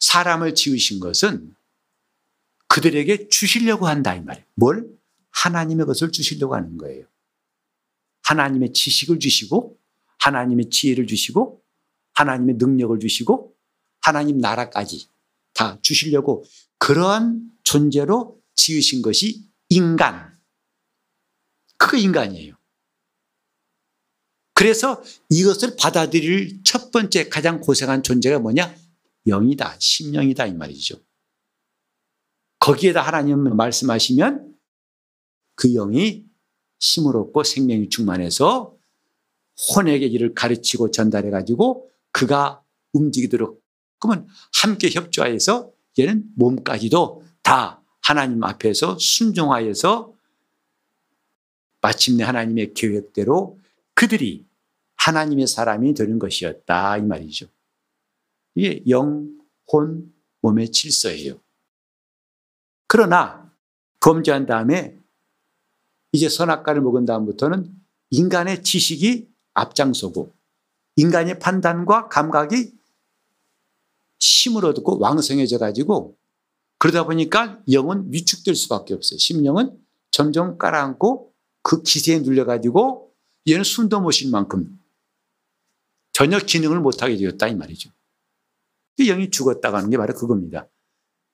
사람을 0.00 0.54
지으신 0.54 1.00
것은 1.00 1.54
그들에게 2.68 3.28
주시려고 3.28 3.86
한다, 3.86 4.14
이 4.14 4.20
말이에요. 4.20 4.46
뭘? 4.54 4.88
하나님의 5.30 5.86
것을 5.86 6.10
주시려고 6.10 6.54
하는 6.54 6.76
거예요. 6.76 7.06
하나님의 8.24 8.72
지식을 8.72 9.20
주시고, 9.20 9.78
하나님의 10.18 10.70
지혜를 10.70 11.06
주시고, 11.06 11.62
하나님의 12.14 12.56
능력을 12.56 12.98
주시고, 12.98 13.54
하나님 14.00 14.38
나라까지 14.38 15.08
다 15.52 15.78
주시려고 15.82 16.44
그러한 16.78 17.50
존재로 17.62 18.40
지으신 18.54 19.02
것이 19.02 19.44
인간. 19.68 20.36
그게 21.76 21.98
인간이에요. 21.98 22.55
그래서 24.56 25.02
이것을 25.28 25.76
받아들일 25.76 26.62
첫 26.64 26.90
번째 26.90 27.28
가장 27.28 27.60
고생한 27.60 28.02
존재가 28.02 28.38
뭐냐? 28.38 28.74
영이다. 29.26 29.76
심령이다. 29.78 30.46
이 30.46 30.54
말이죠. 30.54 30.96
거기에다 32.58 33.02
하나님 33.02 33.54
말씀하시면 33.54 34.56
그 35.56 35.68
영이 35.74 36.24
힘을 36.80 37.16
얻고 37.18 37.44
생명이 37.44 37.90
충만해서 37.90 38.74
혼에게 39.74 40.06
일을 40.06 40.34
가르치고 40.34 40.90
전달해 40.90 41.28
가지고 41.28 41.90
그가 42.10 42.62
움직이도록 42.94 43.62
그러면 43.98 44.26
함께 44.62 44.88
협조하여서 44.90 45.70
얘는 45.98 46.30
몸까지도 46.34 47.22
다 47.42 47.82
하나님 48.00 48.42
앞에서 48.42 48.96
순종하여서 48.98 50.14
마침내 51.82 52.24
하나님의 52.24 52.72
계획대로 52.72 53.58
그들이 53.92 54.45
하나님의 55.06 55.46
사람이 55.46 55.94
되는 55.94 56.18
것이었다 56.18 56.96
이 56.96 57.02
말이죠. 57.02 57.46
이게 58.56 58.82
영, 58.88 59.30
혼, 59.72 60.12
몸의 60.42 60.72
질서예요. 60.72 61.38
그러나 62.88 63.52
범죄한 64.00 64.46
다음에 64.46 64.98
이제 66.10 66.28
선악과를 66.28 66.82
먹은 66.82 67.04
다음부터는 67.04 67.72
인간의 68.10 68.64
지식이 68.64 69.28
앞장서고 69.54 70.34
인간의 70.96 71.38
판단과 71.38 72.08
감각이 72.08 72.72
힘을 74.18 74.64
얻고 74.64 74.98
왕성해져 74.98 75.58
가지고 75.58 76.16
그러다 76.78 77.04
보니까 77.04 77.62
영은 77.70 78.12
위축될 78.12 78.56
수밖에 78.56 78.94
없어요. 78.94 79.18
심령은 79.18 79.78
점점 80.10 80.58
깔아앉고 80.58 81.32
그 81.62 81.82
기세에 81.82 82.20
눌려 82.20 82.44
가지고 82.44 83.14
얘는 83.46 83.62
숨도 83.62 84.00
못 84.00 84.10
쉴 84.12 84.30
만큼 84.30 84.75
전혀 86.16 86.38
기능을 86.38 86.80
못하게 86.80 87.18
되었다 87.18 87.46
이 87.46 87.54
말이죠. 87.54 87.90
영이 88.96 89.28
죽었다고 89.28 89.76
하는 89.76 89.90
게 89.90 89.98
바로 89.98 90.14
그겁니다. 90.14 90.66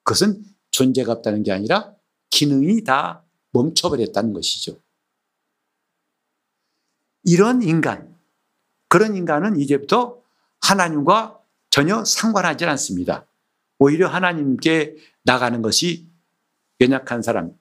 그것은 0.02 0.42
존재가 0.72 1.12
없다는 1.12 1.44
게 1.44 1.52
아니라 1.52 1.94
기능이 2.30 2.82
다 2.82 3.24
멈춰버렸다는 3.52 4.32
것이죠. 4.32 4.82
이런 7.22 7.62
인간, 7.62 8.18
그런 8.88 9.14
인간은 9.14 9.60
이제부터 9.60 10.20
하나님과 10.60 11.40
전혀 11.70 12.04
상관하지 12.04 12.64
않습니다. 12.64 13.28
오히려 13.78 14.08
하나님께 14.08 14.96
나가는 15.22 15.62
것이 15.62 16.10
연약한 16.80 17.22
사람. 17.22 17.56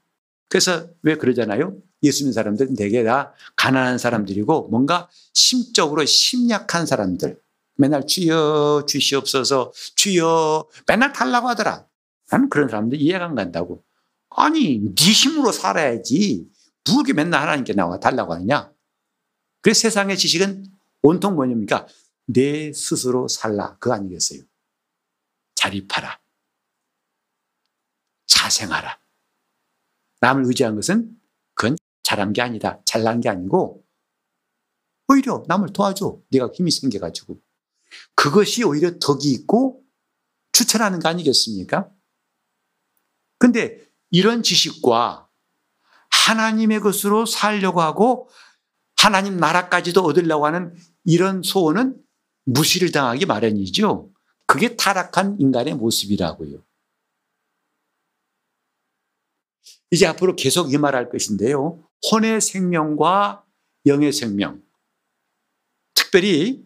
그래서 0.50 0.90
왜 1.04 1.18
그러잖아요? 1.18 1.78
예수 2.04 2.24
믿는 2.24 2.34
사람들은 2.34 2.76
대개 2.76 3.04
다 3.04 3.34
가난한 3.56 3.98
사람들이고 3.98 4.70
뭔가 4.70 5.10
심적으로 5.34 6.06
심약한 6.06 6.86
사람들. 6.86 7.40
맨날 7.76 8.06
주여 8.06 8.86
주시옵소서 8.88 9.72
주여 9.96 10.68
맨날 10.88 11.14
달라고 11.14 11.48
하더라. 11.50 11.88
나는 12.30 12.50
그런 12.50 12.70
사람들 12.70 13.02
이해가 13.02 13.26
안 13.26 13.36
간다고. 13.36 13.84
아니 14.30 14.80
네 14.80 15.12
힘으로 15.12 15.52
살아야지. 15.52 16.48
무게 16.86 17.14
맨날 17.14 17.42
하나님께 17.42 17.74
나와 17.74 18.00
달라고 18.00 18.34
하느냐. 18.34 18.72
그래서 19.62 19.82
세상의 19.82 20.18
지식은 20.18 20.66
온통 21.04 21.36
뭐냐니까 21.36 21.88
내 22.26 22.72
스스로 22.74 23.28
살라. 23.28 23.78
그거 23.78 23.94
아니겠어요? 23.94 24.42
자립하라. 25.56 26.20
자생하라. 28.28 29.00
남을 30.22 30.46
의지한 30.46 30.76
것은 30.76 31.20
그건 31.54 31.76
잘한 32.12 32.34
게 32.34 32.42
아니다. 32.42 32.82
잘난 32.84 33.22
게 33.22 33.30
아니고 33.30 33.86
오히려 35.08 35.44
남을 35.48 35.72
도와줘. 35.72 36.20
네가 36.30 36.50
힘이 36.54 36.70
생겨가지고. 36.72 37.42
그것이 38.16 38.64
오히려 38.64 39.00
덕이 39.00 39.32
있고 39.32 39.82
추천하는 40.52 41.00
거 41.00 41.08
아니겠습니까? 41.08 41.90
근데 43.40 43.82
이런 44.10 44.44
지식과 44.44 45.30
하나님의 46.10 46.82
것으로 46.82 47.26
살려고 47.26 47.82
하고 47.82 48.30
하나님 48.98 49.38
나라까지도 49.38 50.04
얻으려고 50.04 50.46
하는 50.46 50.76
이런 51.06 51.42
소원은 51.42 51.98
무시를 52.44 52.92
당하기 52.92 53.26
마련이죠. 53.26 54.12
그게 54.46 54.76
타락한 54.76 55.38
인간의 55.40 55.76
모습이라고요. 55.76 56.62
이제 59.92 60.06
앞으로 60.06 60.36
계속 60.36 60.74
이 60.74 60.78
말할 60.78 61.10
것인데요. 61.10 61.88
혼의 62.10 62.42
생명과 62.42 63.46
영의 63.86 64.12
생명. 64.12 64.62
특별히 65.94 66.66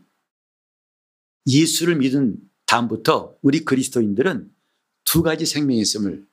예수를 1.48 1.98
믿은 1.98 2.38
다음부터 2.66 3.38
우리 3.42 3.64
그리스도인들은 3.64 4.54
두 5.04 5.22
가지 5.22 5.46
생명이 5.46 5.80
있음을 5.80 6.26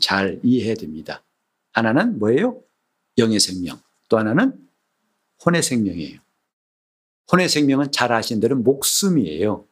잘 0.00 0.40
이해해야 0.42 0.74
됩니다. 0.74 1.24
하나는 1.72 2.18
뭐예요? 2.18 2.62
영의 3.18 3.40
생명. 3.40 3.80
또 4.08 4.18
하나는 4.18 4.68
혼의 5.44 5.62
생명이에요. 5.62 6.20
혼의 7.30 7.48
생명은 7.48 7.90
잘 7.92 8.12
아시는 8.12 8.40
대로 8.40 8.56
목숨이에요. 8.56 9.66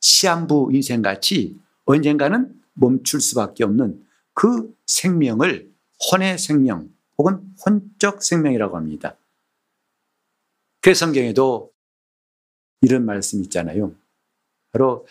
시한부 0.00 0.70
인생같이 0.72 1.58
언젠가는 1.84 2.62
멈출 2.74 3.20
수밖에 3.20 3.64
없는 3.64 4.06
그 4.34 4.76
생명을 4.86 5.74
혼의 6.12 6.38
생명 6.38 6.94
혹은 7.18 7.54
혼적 7.64 8.22
생명이라고 8.22 8.76
합니다. 8.76 9.16
그 10.80 10.94
성경에도 10.94 11.72
이런 12.82 13.04
말씀 13.04 13.42
있잖아요. 13.42 13.94
바로 14.72 15.06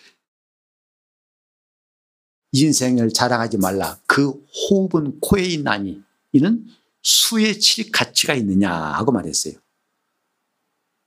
인생을 2.52 3.10
자랑하지 3.10 3.58
말라. 3.58 3.98
그 4.06 4.30
호흡은 4.70 5.20
코에 5.20 5.42
있나니 5.42 6.02
이는 6.32 6.66
수에 7.02 7.54
칠 7.54 7.90
가치가 7.92 8.34
있느냐 8.34 8.72
하고 8.72 9.12
말했어요. 9.12 9.54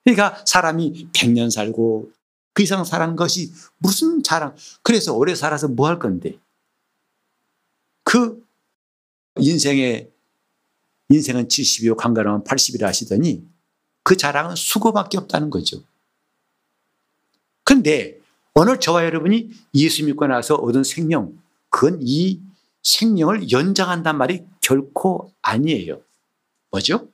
그러니까 0.04 0.44
사람이 0.46 1.10
100년 1.13 1.50
살고 1.52 2.12
그 2.54 2.63
이상 2.63 2.84
살은 2.84 3.15
것이 3.15 3.54
무슨 3.78 4.22
자랑. 4.24 4.56
그래서 4.84 5.15
오래 5.15 5.36
살아서 5.36 5.68
뭐 5.68 5.88
할 5.88 6.00
건데. 6.00 6.38
그 8.04 8.46
인생의 9.38 10.12
인생은 11.10 11.48
70이요 11.48 11.96
강가라면 11.96 12.44
80이라 12.44 12.84
하시더니 12.84 13.44
그 14.04 14.15
자랑은 14.18 14.56
수고밖에 14.56 15.18
없다는 15.18 15.50
거죠. 15.50 15.84
근데 17.63 18.20
오늘 18.54 18.80
저와 18.80 19.06
여러분이 19.06 19.52
예수 19.76 20.04
믿고 20.06 20.28
나서 20.28 20.56
얻은 20.56 20.84
생명, 20.84 21.39
그건 21.70 22.00
이 22.02 22.42
생명을 22.84 23.52
연장한단 23.52 24.18
말이 24.18 24.44
결코 24.62 25.34
아니에요. 25.42 26.02
뭐죠? 26.72 27.10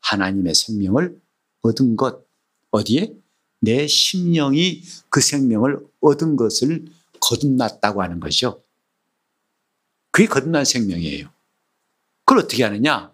하나님의 0.00 0.54
생명을 0.54 1.20
얻은 1.62 1.96
것. 1.96 2.26
어디에? 2.70 3.14
내 3.60 3.86
심령이 3.86 4.82
그 5.10 5.20
생명을 5.20 5.78
얻은 6.00 6.36
것을 6.36 6.86
거듭났다고 7.20 8.02
하는 8.02 8.18
거죠. 8.18 8.62
그게 10.10 10.26
거듭난 10.26 10.64
생명이에요. 10.64 11.28
그걸 12.30 12.44
어떻게 12.44 12.62
하느냐? 12.62 13.12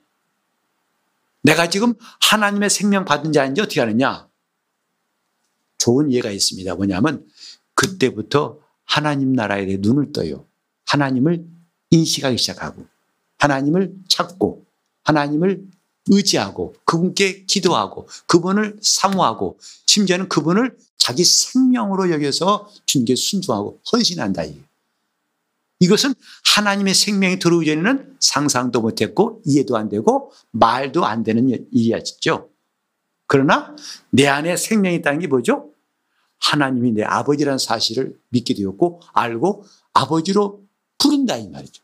내가 1.41 1.71
지금 1.71 1.95
하나님의 2.21 2.69
생명 2.69 3.07
받은 3.07 3.33
자인지 3.33 3.63
어떻게 3.63 3.81
하느냐? 3.81 4.29
좋은 5.79 6.13
예가 6.13 6.31
있습니다. 6.31 6.75
뭐냐면 6.75 7.27
그때부터 7.73 8.59
하나님 8.85 9.33
나라에 9.33 9.65
대해 9.65 9.79
눈을 9.81 10.13
떠요. 10.13 10.45
하나님을 10.85 11.47
인식하기 11.89 12.37
시작하고 12.37 12.87
하나님을 13.39 13.95
찾고 14.07 14.67
하나님을 15.05 15.65
의지하고 16.09 16.75
그분께 16.85 17.47
기도하고 17.47 18.09
그분을 18.27 18.77
사모하고 18.83 19.59
심지어는 19.87 20.29
그분을 20.29 20.77
자기 20.99 21.25
생명으로 21.25 22.11
여겨서 22.11 22.71
주님께 22.85 23.17
순종하고 23.17 23.81
헌신한다. 23.91 24.45
이 24.45 24.61
것은 25.81 26.15
하나님의 26.55 26.95
생명이 26.95 27.39
들어오기 27.39 27.67
전에는 27.67 28.17
상상도 28.21 28.81
못했고 28.81 29.43
이해도 29.45 29.77
안 29.77 29.89
되고 29.91 30.33
말도 30.53 31.05
안 31.05 31.23
되는 31.23 31.49
일이었죠. 31.71 32.51
그러나 33.27 33.77
내 34.11 34.27
안에 34.27 34.57
생명이 34.57 34.97
있다는 34.97 35.19
게 35.19 35.27
뭐죠? 35.27 35.73
하나님이 36.39 36.93
내 36.93 37.03
아버지라는 37.03 37.59
사실을 37.59 38.19
믿게 38.31 38.55
되었고 38.55 39.03
알고 39.13 39.65
아버지로 39.93 40.63
부른다 40.99 41.37
이 41.37 41.49
말이죠. 41.49 41.83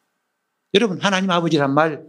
여러분 0.74 1.00
하나님 1.00 1.30
아버지란 1.30 1.74
말 1.74 2.04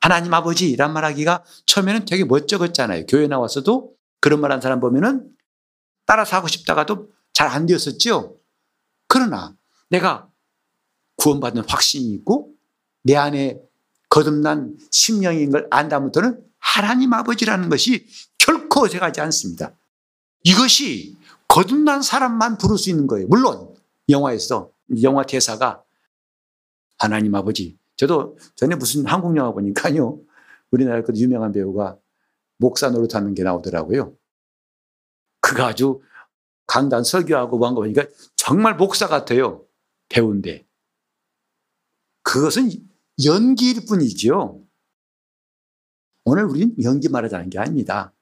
하나님 0.00 0.32
아버지란 0.32 0.92
말하기가 0.92 1.44
처음에는 1.66 2.04
되게 2.04 2.24
멋쩍었잖아요. 2.24 3.06
교회 3.06 3.26
나와서도 3.26 3.94
그런 4.20 4.40
말 4.40 4.52
한 4.52 4.60
사람 4.60 4.78
보면은 4.78 5.28
따라서 6.06 6.36
하고 6.36 6.46
싶다가도 6.46 7.10
잘 7.32 7.48
안 7.48 7.66
되었었죠. 7.66 8.36
그러나 9.08 9.56
내가 9.90 10.28
구원받는 11.16 11.64
확신이 11.68 12.12
있고 12.14 12.54
내 13.02 13.16
안에 13.16 13.60
거듭난 14.08 14.76
심령인 14.90 15.50
걸 15.50 15.66
안다부터는 15.70 16.44
하나님 16.58 17.12
아버지라는 17.12 17.68
것이 17.68 18.06
결코 18.38 18.84
어색하지 18.84 19.20
않습니다. 19.20 19.72
이것이 20.42 21.16
거듭난 21.48 22.02
사람만 22.02 22.58
부를 22.58 22.78
수 22.78 22.90
있는 22.90 23.06
거예요. 23.06 23.26
물론 23.28 23.74
영화에서 24.08 24.70
영화 25.02 25.24
대사가 25.24 25.82
하나님 26.98 27.34
아버지. 27.34 27.76
저도 27.96 28.36
전에 28.54 28.74
무슨 28.74 29.06
한국 29.06 29.36
영화 29.36 29.52
보니까요. 29.52 30.20
우리나라 30.70 31.02
그 31.02 31.12
유명한 31.16 31.52
배우가 31.52 31.96
목사 32.58 32.90
노릇하는 32.90 33.34
게 33.34 33.42
나오더라고요. 33.42 34.14
그가 35.40 35.68
아주 35.68 36.00
강단 36.66 37.04
설교하고 37.04 37.58
뭐한 37.58 37.74
거 37.74 37.82
보니까 37.82 38.04
정말 38.34 38.76
목사 38.76 39.06
같아요. 39.06 39.64
배우인데. 40.08 40.65
그것은 42.26 42.70
연기일 43.24 43.86
뿐이죠. 43.86 44.60
오늘 46.24 46.44
우리는 46.44 46.74
연기 46.82 47.08
말하자는 47.08 47.50
게 47.50 47.58
아닙니다. 47.60 48.12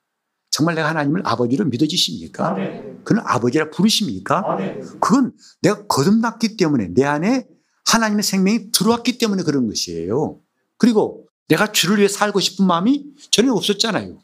정말 0.50 0.74
내가 0.74 0.90
하나님을 0.90 1.22
아버지로 1.24 1.64
믿어지십니까? 1.64 2.54
그는 3.02 3.22
아버지라 3.24 3.70
부르십니까? 3.70 4.58
그건 5.00 5.32
내가 5.62 5.86
거듭났기 5.86 6.58
때문에 6.58 6.88
내 6.88 7.02
안에 7.04 7.48
하나님의 7.86 8.22
생명이 8.22 8.72
들어왔기 8.72 9.16
때문에 9.16 9.42
그런 9.42 9.66
것이에요. 9.68 10.38
그리고 10.76 11.26
내가 11.48 11.72
주를 11.72 11.96
위해 11.96 12.06
살고 12.06 12.40
싶은 12.40 12.66
마음이 12.66 13.06
전혀 13.30 13.54
없었잖아요. 13.54 14.18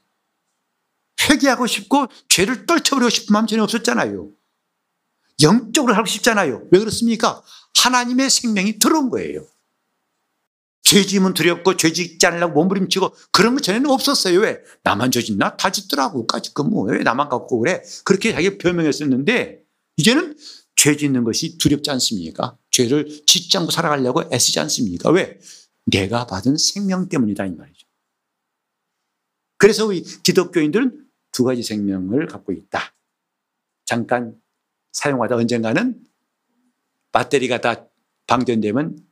회개하고 1.22 1.66
싶고 1.66 2.06
죄를 2.28 2.66
떨쳐버리고 2.66 3.08
싶은 3.08 3.32
마음 3.32 3.46
전혀 3.46 3.62
없었잖아요. 3.62 4.28
영적으로 5.42 5.94
하고 5.94 6.04
싶잖아요. 6.04 6.68
왜 6.70 6.78
그렇습니까? 6.78 7.42
하나님의 7.76 8.28
생명이 8.28 8.78
들어온 8.78 9.08
거예요. 9.08 9.46
죄짐은 10.90 11.34
두렵고 11.34 11.76
죄짓지 11.76 12.26
않으려고 12.26 12.54
몸부림치고 12.54 13.14
그런 13.30 13.54
거 13.54 13.60
전에는 13.60 13.88
없었어요. 13.88 14.40
왜? 14.40 14.58
나만 14.82 15.12
죄짓나? 15.12 15.56
다 15.56 15.70
짓더라고. 15.70 16.26
까짓 16.26 16.52
거 16.52 16.64
뭐. 16.64 16.86
왜 16.86 17.04
나만 17.04 17.28
갖고 17.28 17.60
그래? 17.60 17.80
그렇게 18.04 18.32
자기가 18.32 18.56
표명했었는데 18.60 19.62
이제는 19.98 20.36
죄 20.74 20.96
짓는 20.96 21.22
것이 21.22 21.58
두렵지 21.58 21.92
않습니까? 21.92 22.58
죄를 22.72 23.22
짓지 23.24 23.56
않고 23.56 23.70
살아가려고 23.70 24.24
애쓰지 24.32 24.58
않습니까? 24.58 25.10
왜? 25.10 25.38
내가 25.86 26.26
받은 26.26 26.56
생명 26.56 27.08
때문이다 27.08 27.46
이 27.46 27.50
말이죠. 27.52 27.86
그래서 29.58 29.86
우리 29.86 30.02
기독교인들은 30.02 31.06
두 31.30 31.44
가지 31.44 31.62
생명을 31.62 32.26
갖고 32.26 32.50
있다. 32.50 32.96
잠깐 33.84 34.34
사용하다 34.90 35.36
언젠가는 35.36 36.02
배터리가 37.12 37.60
다 37.60 37.86
방전되면 38.26 39.09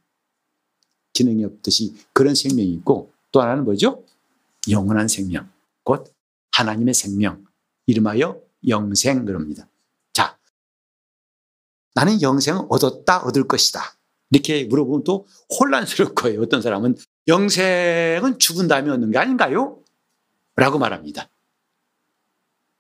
기능이 1.18 1.44
없듯이 1.44 1.96
그런 2.12 2.36
생명이 2.36 2.72
있고 2.74 3.12
또 3.32 3.40
하나는 3.40 3.64
뭐죠? 3.64 4.04
영원한 4.70 5.08
생명. 5.08 5.50
곧 5.82 6.14
하나님의 6.52 6.94
생명. 6.94 7.44
이름하여 7.86 8.40
영생 8.68 9.24
그럽니다. 9.24 9.68
자, 10.12 10.38
나는 11.94 12.22
영생을 12.22 12.66
얻었다, 12.68 13.22
얻을 13.24 13.48
것이다. 13.48 13.80
이렇게 14.30 14.64
물어보면 14.66 15.02
또 15.04 15.26
혼란스러울 15.58 16.14
거예요. 16.14 16.42
어떤 16.42 16.62
사람은 16.62 16.96
영생은 17.26 18.38
죽은 18.38 18.68
다음에 18.68 18.90
얻는 18.90 19.10
게 19.10 19.18
아닌가요? 19.18 19.82
라고 20.54 20.78
말합니다. 20.78 21.28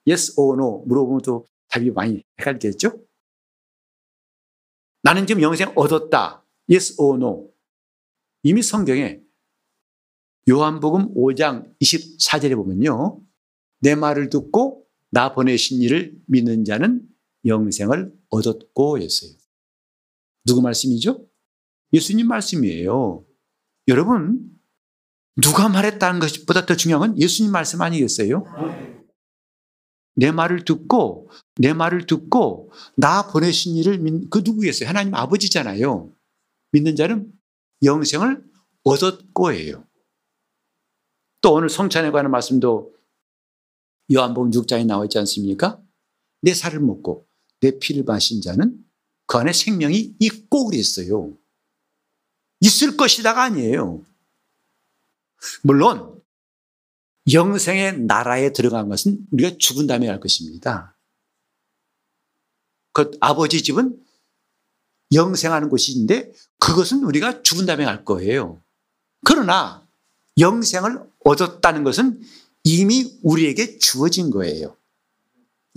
Yes 0.06 0.34
or 0.38 0.56
no 0.56 0.84
물어보면 0.86 1.22
또 1.22 1.46
답이 1.68 1.90
많이 1.90 2.22
헷갈리겠죠? 2.38 2.92
나는 5.02 5.26
지금 5.26 5.42
영생 5.42 5.72
얻었다. 5.74 6.44
Yes 6.70 7.00
or 7.00 7.16
no. 7.16 7.47
이미 8.42 8.62
성경에 8.62 9.20
요한복음 10.48 11.14
5장 11.14 11.74
24절에 11.80 12.54
보면요. 12.54 13.20
내 13.80 13.94
말을 13.94 14.30
듣고 14.30 14.86
나 15.10 15.34
보내신 15.34 15.82
이를 15.82 16.16
믿는 16.26 16.64
자는 16.64 17.02
영생을 17.44 18.12
얻었고 18.30 18.98
했어요. 18.98 19.30
누구 20.44 20.62
말씀이죠? 20.62 21.26
예수님 21.92 22.28
말씀이에요. 22.28 23.24
여러분, 23.88 24.50
누가 25.40 25.68
말했다는 25.68 26.20
것보다 26.20 26.66
더 26.66 26.76
중요한 26.76 27.10
건 27.10 27.20
예수님 27.20 27.52
말씀 27.52 27.80
아니겠어요? 27.80 28.44
내 30.16 30.32
말을 30.32 30.64
듣고, 30.64 31.30
내 31.56 31.72
말을 31.72 32.06
듣고, 32.06 32.72
나 32.96 33.28
보내신 33.28 33.76
이를 33.76 33.98
믿, 33.98 34.28
그 34.30 34.42
누구겠어요? 34.44 34.88
하나님 34.88 35.14
아버지잖아요. 35.14 36.12
믿는 36.72 36.96
자는 36.96 37.32
영생을 37.82 38.44
얻었고예요. 38.84 39.86
또 41.40 41.54
오늘 41.54 41.68
성찬에 41.68 42.10
관한 42.10 42.30
말씀도 42.30 42.94
요한복음 44.12 44.50
6장에 44.50 44.86
나와 44.86 45.04
있지 45.04 45.18
않습니까? 45.18 45.80
내 46.40 46.54
살을 46.54 46.80
먹고 46.80 47.26
내 47.60 47.78
피를 47.78 48.04
마신 48.04 48.40
자는 48.40 48.84
그 49.26 49.38
안에 49.38 49.52
생명이 49.52 50.16
있고 50.18 50.66
그랬어요. 50.66 51.36
있을 52.60 52.96
것이다가 52.96 53.44
아니에요. 53.44 54.04
물론 55.62 56.20
영생의 57.32 58.00
나라에 58.00 58.52
들어간 58.52 58.88
것은 58.88 59.26
우리가 59.30 59.56
죽은 59.58 59.86
다음에 59.86 60.08
할 60.08 60.18
것입니다. 60.18 60.98
그 62.92 63.10
아버지 63.20 63.62
집은 63.62 64.02
영생하는 65.12 65.68
곳인데 65.68 66.32
그것은 66.58 67.04
우리가 67.04 67.42
죽은 67.42 67.66
다음에 67.66 67.84
갈 67.84 68.04
거예요. 68.04 68.62
그러나 69.24 69.86
영생을 70.38 71.02
얻었다는 71.24 71.84
것은 71.84 72.20
이미 72.64 73.18
우리에게 73.22 73.78
주어진 73.78 74.30
거예요. 74.30 74.76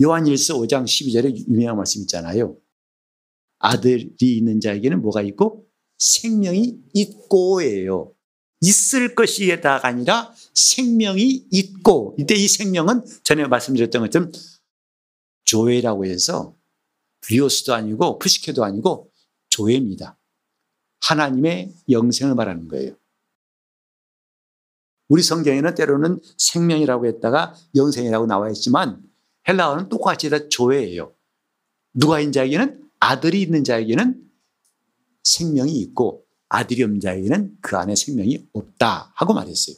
요한일서 0.02 0.58
5장 0.58 0.84
12절에 0.84 1.48
유명한 1.48 1.76
말씀 1.76 2.00
있잖아요. 2.02 2.56
아들이 3.58 4.12
있는 4.20 4.60
자에게는 4.60 5.00
뭐가 5.02 5.22
있고 5.22 5.66
생명이 5.98 6.80
있고예요. 6.94 8.12
있을 8.60 9.14
것이다가 9.14 9.86
아니라 9.86 10.34
생명이 10.54 11.46
있고 11.50 12.16
이때 12.18 12.34
이 12.34 12.48
생명은 12.48 13.04
전에 13.24 13.46
말씀드렸던 13.46 14.02
것처럼 14.02 14.32
조회라고 15.44 16.06
해서 16.06 16.56
비오스도 17.26 17.74
아니고 17.74 18.18
푸시케도 18.18 18.64
아니고 18.64 19.10
조회입니다. 19.48 20.18
하나님의 21.02 21.74
영생을 21.90 22.34
말하는 22.34 22.68
거예요. 22.68 22.94
우리 25.08 25.22
성경에는 25.22 25.74
때로는 25.74 26.20
생명이라고 26.38 27.06
했다가 27.06 27.54
영생이라고 27.74 28.26
나와 28.26 28.48
있지만 28.50 29.02
헬라어는 29.46 29.88
똑같이 29.88 30.30
다 30.30 30.48
조회예요. 30.48 31.12
누가 31.92 32.20
있는 32.20 32.32
자에게는 32.32 32.88
아들이 33.00 33.42
있는 33.42 33.64
자에게는 33.64 34.22
생명이 35.24 35.72
있고 35.80 36.24
아들이 36.48 36.82
없는 36.82 37.00
자에게는 37.00 37.58
그 37.60 37.76
안에 37.76 37.94
생명이 37.94 38.48
없다 38.52 39.12
하고 39.14 39.34
말했어요. 39.34 39.76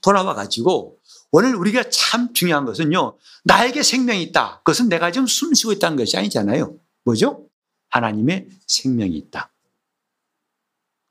돌아와 0.00 0.34
가지고 0.34 0.98
오늘 1.30 1.54
우리가 1.54 1.84
참 1.90 2.32
중요한 2.32 2.64
것은요. 2.64 3.16
나에게 3.44 3.82
생명이 3.82 4.22
있다. 4.24 4.58
그것은 4.58 4.88
내가 4.88 5.12
지금 5.12 5.26
숨 5.26 5.54
쉬고 5.54 5.72
있다는 5.72 5.96
것이 5.96 6.16
아니잖아요. 6.16 6.76
뭐죠? 7.04 7.46
하나님의 7.92 8.48
생명이 8.66 9.16
있다. 9.16 9.52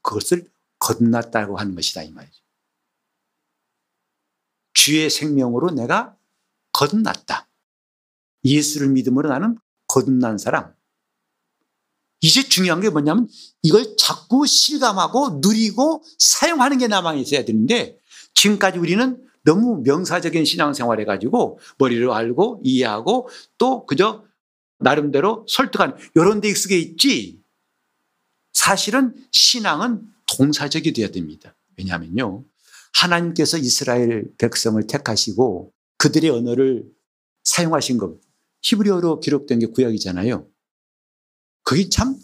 그것을 0.01 0.51
거듭났다고 0.79 1.57
하는 1.57 1.75
것이다 1.75 2.03
이 2.03 2.11
말이죠. 2.11 2.41
주의 4.73 5.09
생명으로 5.09 5.71
내가 5.71 6.17
거듭났다. 6.73 7.47
예수를 8.43 8.89
믿음으로 8.89 9.29
나는 9.29 9.57
거듭난 9.87 10.37
사람. 10.37 10.73
이제 12.19 12.43
중요한 12.43 12.81
게 12.81 12.89
뭐냐면 12.89 13.27
이걸 13.61 13.95
자꾸 13.97 14.45
실감하고 14.45 15.39
누리고 15.41 16.03
사용하는 16.17 16.77
게 16.77 16.87
남아 16.87 17.15
있어야 17.15 17.45
되는데 17.45 17.99
지금까지 18.33 18.79
우리는 18.79 19.23
너무 19.43 19.81
명사적인 19.83 20.45
신앙생활 20.45 20.99
해가지고 21.01 21.59
머리를 21.77 22.09
알고 22.11 22.61
이해하고 22.63 23.29
또 23.57 23.85
그저 23.85 24.23
나름대로 24.81 25.45
설득하는 25.47 25.95
이런 26.15 26.41
데 26.41 26.49
익숙해 26.49 26.77
있지 26.77 27.41
사실은 28.53 29.15
신앙은 29.31 30.07
동사적이 30.37 30.93
되어야 30.93 31.11
됩니다. 31.11 31.55
왜냐하면요. 31.77 32.45
하나님께서 32.93 33.57
이스라엘 33.57 34.25
백성을 34.37 34.85
택하시고 34.85 35.73
그들의 35.97 36.29
언어를 36.29 36.85
사용하신 37.43 37.97
것 37.97 38.19
히브리어로 38.63 39.19
기록된 39.19 39.59
게 39.59 39.65
구약이잖아요. 39.67 40.47
그게 41.63 41.89
참, 41.89 42.19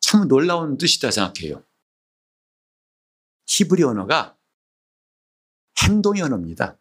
참 0.00 0.28
놀라운 0.28 0.78
뜻이다 0.78 1.10
생각해요. 1.10 1.64
히브리 3.46 3.82
언어가 3.82 4.36
행동의 5.82 6.22
언어입니다. 6.22 6.79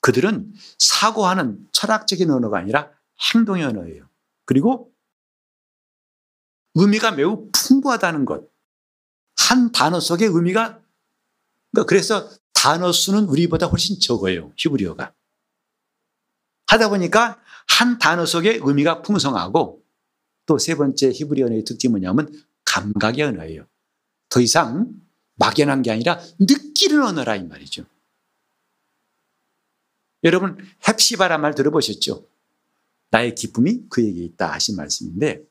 그들은 0.00 0.52
사고하는 0.78 1.68
철학적인 1.72 2.30
언어가 2.30 2.58
아니라 2.58 2.90
행동의 3.34 3.64
언어예요. 3.64 4.08
그리고 4.44 4.92
의미가 6.74 7.12
매우 7.12 7.48
풍부하다는 7.52 8.24
것. 8.24 8.48
한 9.36 9.72
단어 9.72 10.00
속에 10.00 10.26
의미가, 10.26 10.80
그러니까 11.72 11.88
그래서 11.88 12.30
단어 12.52 12.92
수는 12.92 13.24
우리보다 13.24 13.66
훨씬 13.66 13.98
적어요. 14.00 14.52
히브리어가. 14.56 15.12
하다 16.68 16.88
보니까 16.88 17.40
한 17.68 17.98
단어 17.98 18.26
속에 18.26 18.60
의미가 18.62 19.02
풍성하고 19.02 19.82
또 20.46 20.58
세 20.58 20.74
번째 20.74 21.10
히브리 21.12 21.42
언어의 21.44 21.64
특징이 21.64 21.90
뭐냐면 21.90 22.32
감각의 22.64 23.22
언어예요. 23.22 23.66
더 24.28 24.40
이상 24.40 24.88
막연한 25.36 25.82
게 25.82 25.90
아니라 25.90 26.20
느끼는 26.38 27.02
언어라 27.02 27.36
이 27.36 27.44
말이죠. 27.44 27.84
여러분 30.24 30.58
헵시바란 30.86 31.40
말 31.40 31.54
들어보셨죠? 31.54 32.26
나의 33.10 33.34
기쁨이 33.34 33.88
그에게 33.88 34.22
있다 34.24 34.52
하신 34.52 34.76
말씀인데 34.76 35.42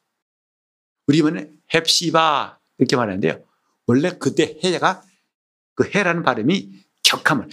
우리 1.08 1.18
이번에 1.18 1.52
헵시바 1.74 2.60
이렇게 2.78 2.96
말하는데요. 2.96 3.44
원래 3.88 4.12
그때 4.18 4.60
해가 4.64 5.04
그 5.76 5.90
해라는 5.90 6.24
발음이 6.24 6.86
격함을 7.04 7.50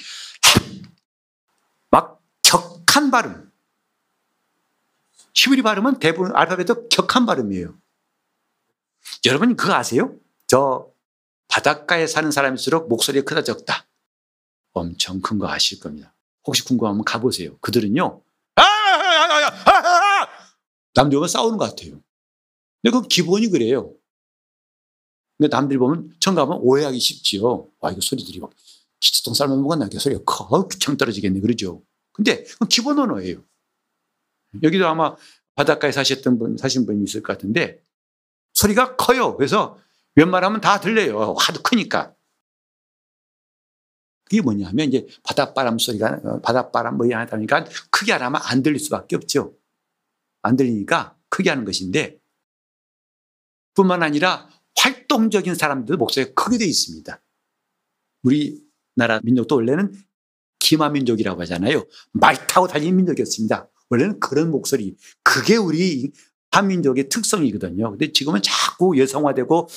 막 1.90 2.22
격한 2.42 3.11
발음 3.11 3.50
히브리 5.35 5.62
발음은 5.62 5.98
대부분 5.98 6.35
알파벳도 6.35 6.88
격한 6.88 7.26
발음이에요. 7.26 7.74
여러분 9.26 9.57
그거 9.57 9.74
아세요? 9.74 10.14
저 10.46 10.90
바닷가에 11.48 12.07
사는 12.07 12.31
사람일수록 12.31 12.88
목소리가 12.88 13.24
크다 13.24 13.42
적다. 13.42 13.87
엄청 14.72 15.20
큰 15.20 15.38
거 15.38 15.48
아실 15.48 15.81
겁니다. 15.81 16.12
혹시 16.47 16.65
궁금하면 16.65 17.05
가보세요. 17.05 17.59
그들은요. 17.59 18.23
남들과 20.95 21.27
싸우는 21.29 21.59
것 21.59 21.71
같아요. 21.71 22.01
근데 22.83 22.97
그 22.97 23.07
기본이 23.09 23.49
그래요. 23.49 23.93
근데 25.37 25.55
남들 25.55 25.79
보면 25.79 26.15
처음 26.21 26.35
가면 26.35 26.59
오해하기 26.63 26.99
쉽지요. 26.99 27.69
와 27.81 27.91
이거 27.91 28.01
소리들이 28.01 28.41
막 28.41 28.51
기초통 29.01 29.35
삶아 29.35 29.57
먹었나 29.57 29.89
그 29.89 29.99
소리가 29.99 30.23
커 30.25 30.67
귀청 30.69 30.97
떨어지겠네 30.97 31.41
그러죠. 31.41 31.83
근데 32.13 32.45
그건 32.45 32.69
기본 32.69 32.99
언어예요. 32.99 33.43
여기도 34.63 34.87
아마 34.87 35.15
바닷가에 35.55 35.93
사셨던 35.93 36.39
분, 36.39 36.57
사신 36.57 36.87
분이 36.87 37.05
있을 37.05 37.23
것 37.23 37.35
같은데 37.35 37.83
소리가 38.55 38.97
커요. 38.97 39.37
그래서 39.37 39.79
웬만하면 40.15 40.63
다 40.63 40.81
들려요. 40.81 41.35
하도 41.39 41.63
크니까. 41.63 42.15
그게 44.29 44.43
뭐냐 44.43 44.67
하면 44.69 44.89
이제 44.89 45.07
바닷바람 45.23 45.79
소리가, 45.79 46.21
어, 46.25 46.41
바닷바람 46.41 46.97
뭐 46.97 47.07
하다 47.07 47.37
보니까 47.37 47.65
크게 47.91 48.12
하면 48.12 48.41
안 48.45 48.62
들릴 48.62 48.79
수밖에 48.79 49.17
없죠. 49.17 49.55
안 50.43 50.57
들리니까 50.57 51.17
크게 51.29 51.49
하는 51.51 51.65
것인데 51.65 52.19
뿐만 53.75 54.03
아니라 54.03 54.49
활동적인 54.77 55.55
사람들도 55.55 55.99
목소리가 55.99 56.35
크게 56.35 56.59
되어 56.59 56.67
있습니다. 56.67 57.23
우리나라 58.23 59.21
민족도 59.23 59.55
원래는 59.55 59.95
기마민족이라고 60.59 61.41
하잖아요. 61.43 61.85
말 62.12 62.47
타고 62.47 62.67
달리는 62.67 62.97
민족이었습니다. 62.97 63.69
원래는 63.91 64.19
그런 64.19 64.51
목소리. 64.51 64.97
그게 65.23 65.57
우리 65.57 66.11
한민족의 66.51 67.09
특성이거든요. 67.09 67.91
근데 67.91 68.11
지금은 68.12 68.41
자꾸 68.43 68.99
여성화되고 68.99 69.69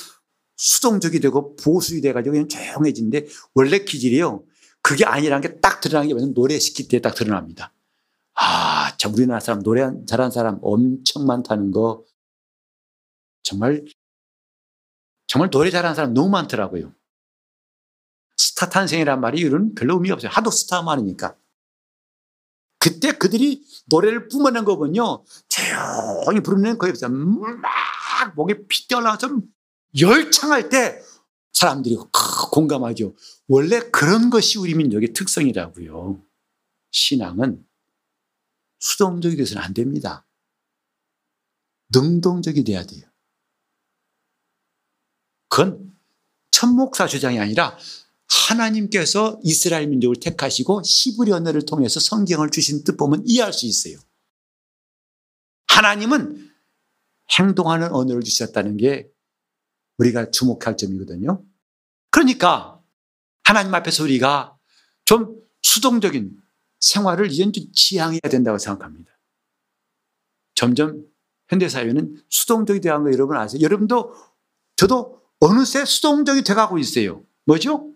수동적이 0.60 1.22
되고 1.22 1.56
보수이 1.56 2.02
돼가지고 2.02 2.34
그냥 2.34 2.48
조용해진데 2.50 3.28
원래 3.56 3.80
기질이요. 3.80 4.44
그게 4.82 5.06
아니라는 5.06 5.42
게 5.42 5.62
딱 5.62 5.80
드러나는 5.80 6.10
게 6.10 6.14
뭐냐면 6.14 6.34
노래 6.34 6.60
시킬 6.60 6.88
때 6.90 7.00
딱 7.00 7.16
드러납니다. 7.16 7.74
아, 8.36 8.96
참 8.98 9.14
우리나라 9.14 9.40
사람 9.40 9.64
노래 9.64 9.90
잘하는 10.06 10.32
사람 10.32 10.60
엄청 10.62 11.26
많다는 11.26 11.72
거 11.72 12.04
정말 13.44 13.86
정말 15.28 15.50
노래 15.50 15.70
잘하는 15.72 15.96
사람 15.96 16.14
너무 16.14 16.30
많더라고요. 16.30 16.94
스타 18.36 18.68
탄생이란 18.70 19.22
말이 19.22 19.40
이런 19.40 19.74
별로 19.76 19.96
의미가 19.96 20.16
없어요. 20.16 20.32
하도 20.32 20.52
스타 20.52 20.82
많으니까. 20.82 21.36
그때 22.80 23.14
그들이 23.14 23.64
노래를 23.88 24.28
뿜어낸 24.28 24.66
거 24.66 24.78
보면요. 24.78 25.24
조용히 25.48 26.42
부르는 26.42 26.78
거에 26.78 26.92
비해서 26.92 27.08
막 27.10 28.36
목에 28.36 28.66
피 28.68 28.88
뛰어나와서 28.88 29.30
열창할 30.00 30.70
때 30.70 31.02
사람들이 31.54 31.98
공감하죠. 32.52 33.16
원래 33.48 33.80
그런 33.92 34.30
것이 34.30 34.58
우리 34.58 34.76
민족의 34.76 35.14
특성이라고요. 35.14 36.24
신앙은 36.92 37.66
수동적이 38.80 39.36
돼서는 39.36 39.62
안 39.62 39.74
됩니다. 39.74 40.26
능동적이 41.94 42.64
돼야 42.64 42.86
돼요. 42.86 43.10
그건 45.48 45.98
천목사 46.52 47.08
주장이 47.08 47.40
아니라 47.40 47.78
하나님께서 48.28 49.40
이스라엘 49.44 49.88
민족을 49.88 50.18
택하시고 50.18 50.84
시브리 50.84 51.32
언어를 51.32 51.66
통해서 51.66 52.00
성경을 52.00 52.52
주신 52.52 52.84
뜻 52.84 52.96
보면 52.96 53.24
이해할 53.26 53.52
수 53.54 53.66
있어요. 53.66 53.98
하나님은 55.68 56.52
행동하는 57.38 57.92
언어를 57.92 58.22
주셨다는 58.22 58.78
게 58.78 59.10
우리가 60.00 60.32
주목할 60.32 60.78
점이거든요. 60.78 61.44
그러니까 62.10 62.82
하나님 63.44 63.74
앞에서 63.74 64.04
우리가 64.04 64.58
좀 65.06 65.40
수동적인 65.62 66.42
생활을 66.80 67.32
이제 67.32 67.50
지향해야 67.74 68.22
된다고 68.22 68.58
생각합니다. 68.58 69.12
점점 70.56 71.06
현대사회는 71.50 72.24
수동적이 72.30 72.80
되어간 72.82 73.04
거 73.04 73.12
여러분 73.12 73.38
아세요? 73.38 73.62
여러분도 73.62 74.14
저도 74.76 75.22
어느새 75.40 75.86
수동적이 75.86 76.44
돼가고 76.44 76.78
있어요. 76.78 77.24
뭐죠? 77.46 77.94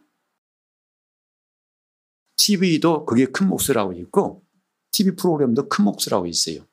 TV도 2.38 3.06
그게 3.06 3.26
큰 3.26 3.48
몫을 3.48 3.78
하고 3.78 3.94
있고 3.94 4.44
TV 4.92 5.16
프로그램도 5.16 5.70
큰 5.70 5.86
몫을 5.86 6.12
하고 6.12 6.26
있어요. 6.26 6.66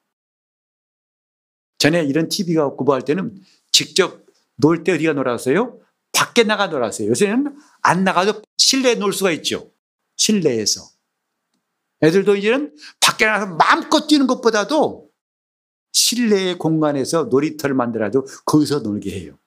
전에 1.78 2.04
이런 2.04 2.28
TV가 2.28 2.66
없고 2.66 2.84
뭐할 2.84 3.04
때는 3.04 3.42
직접 3.72 4.26
놀 4.60 4.84
때 4.84 4.92
어디가 4.92 5.14
놀았어요? 5.14 5.80
밖에 6.12 6.44
나가 6.44 6.66
놀았어요. 6.66 7.08
요새는 7.08 7.56
안 7.82 8.04
나가도 8.04 8.42
실내에 8.58 8.96
놀 8.96 9.12
수가 9.12 9.30
있죠. 9.32 9.72
실내에서. 10.16 10.82
애들도 12.02 12.36
이제는 12.36 12.74
밖에 13.00 13.26
나가서 13.26 13.54
마음껏 13.56 14.06
뛰는 14.06 14.26
것보다도 14.26 15.10
실내의 15.92 16.58
공간에서 16.58 17.24
놀이터를 17.24 17.74
만들어도 17.74 18.26
거기서 18.44 18.80
놀게 18.80 19.10
해요. 19.10 19.38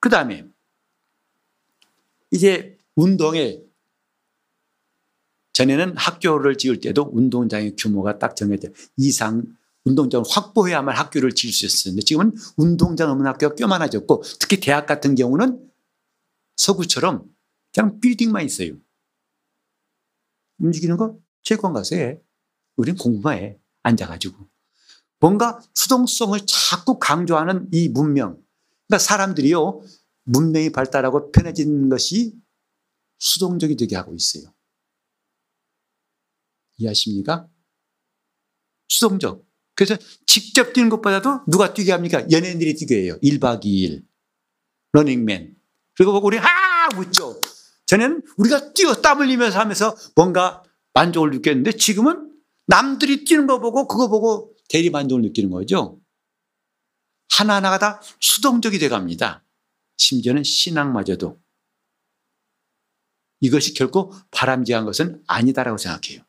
그 0.00 0.08
다음에 0.08 0.46
이제 2.30 2.76
운동에 2.96 3.60
전에는 5.52 5.96
학교를 5.96 6.58
지을 6.58 6.80
때도 6.80 7.10
운동장의 7.12 7.76
규모가 7.76 8.18
딱 8.18 8.34
정해져 8.34 8.68
이상 8.96 9.44
운동장을 9.84 10.24
확보해야만 10.28 10.96
학교를 10.96 11.34
지을 11.34 11.52
수 11.52 11.66
있었는데 11.66 12.04
지금은 12.04 12.34
운동장 12.56 13.10
없는 13.10 13.26
학교가 13.26 13.54
꽤 13.54 13.66
많아졌고 13.66 14.22
특히 14.40 14.58
대학 14.60 14.86
같은 14.86 15.14
경우는 15.14 15.70
서구처럼 16.56 17.24
그냥 17.72 18.00
빌딩만 18.00 18.44
있어요. 18.44 18.74
움직이는 20.58 20.96
거 20.96 21.18
체육관 21.42 21.72
가서 21.72 21.96
해. 21.96 22.20
우린 22.76 22.96
공부만 22.96 23.38
해. 23.38 23.58
앉아가지고. 23.82 24.48
뭔가 25.20 25.60
수동성을 25.74 26.38
자꾸 26.46 26.98
강조하는 26.98 27.68
이 27.72 27.88
문명. 27.88 28.42
그러니까 28.86 28.98
사람들이요, 28.98 29.82
문명이 30.24 30.72
발달하고 30.72 31.32
편해진 31.32 31.88
것이 31.88 32.34
수동적이 33.18 33.76
되게 33.76 33.96
하고 33.96 34.14
있어요. 34.14 34.52
이해하십니까? 36.78 37.48
수동적. 38.88 39.46
그래서 39.74 39.96
직접 40.26 40.72
뛰는 40.72 40.88
것보다도 40.88 41.42
누가 41.48 41.74
뛰게 41.74 41.92
합니까? 41.92 42.24
연예인들이 42.30 42.74
뛰게 42.74 43.02
해요. 43.02 43.18
1박 43.22 43.64
2일. 43.64 44.02
러닝맨. 44.92 45.56
그리고 45.96 46.12
보고 46.12 46.28
우리 46.28 46.38
아! 46.38 46.88
웃죠. 46.96 47.40
전에는 47.86 48.22
우리가 48.36 48.72
뛰어 48.72 48.94
땀 48.94 49.20
흘리면서 49.20 49.58
하면서 49.58 49.96
뭔가 50.14 50.62
만족을 50.94 51.30
느꼈는데 51.30 51.72
지금은 51.72 52.32
남들이 52.66 53.24
뛰는 53.24 53.46
거 53.46 53.60
보고 53.60 53.86
그거 53.86 54.08
보고 54.08 54.54
대리 54.68 54.90
만족을 54.90 55.22
느끼는 55.22 55.50
거죠. 55.50 56.00
하나하나가 57.30 57.78
다 57.78 58.00
수동적이 58.20 58.78
돼 58.78 58.88
갑니다. 58.88 59.44
심지어는 59.96 60.44
신앙마저도. 60.44 61.40
이것이 63.40 63.74
결코 63.74 64.12
바람직한 64.30 64.84
것은 64.84 65.22
아니다라고 65.26 65.76
생각해요. 65.76 66.24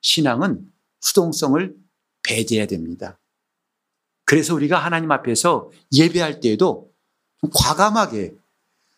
신앙은 0.00 0.72
수동성을 1.00 1.76
배제해야 2.28 2.66
됩니다. 2.66 3.18
그래서 4.26 4.54
우리가 4.54 4.78
하나님 4.78 5.10
앞에서 5.10 5.70
예배할 5.92 6.40
때에도 6.40 6.92
과감하게 7.54 8.34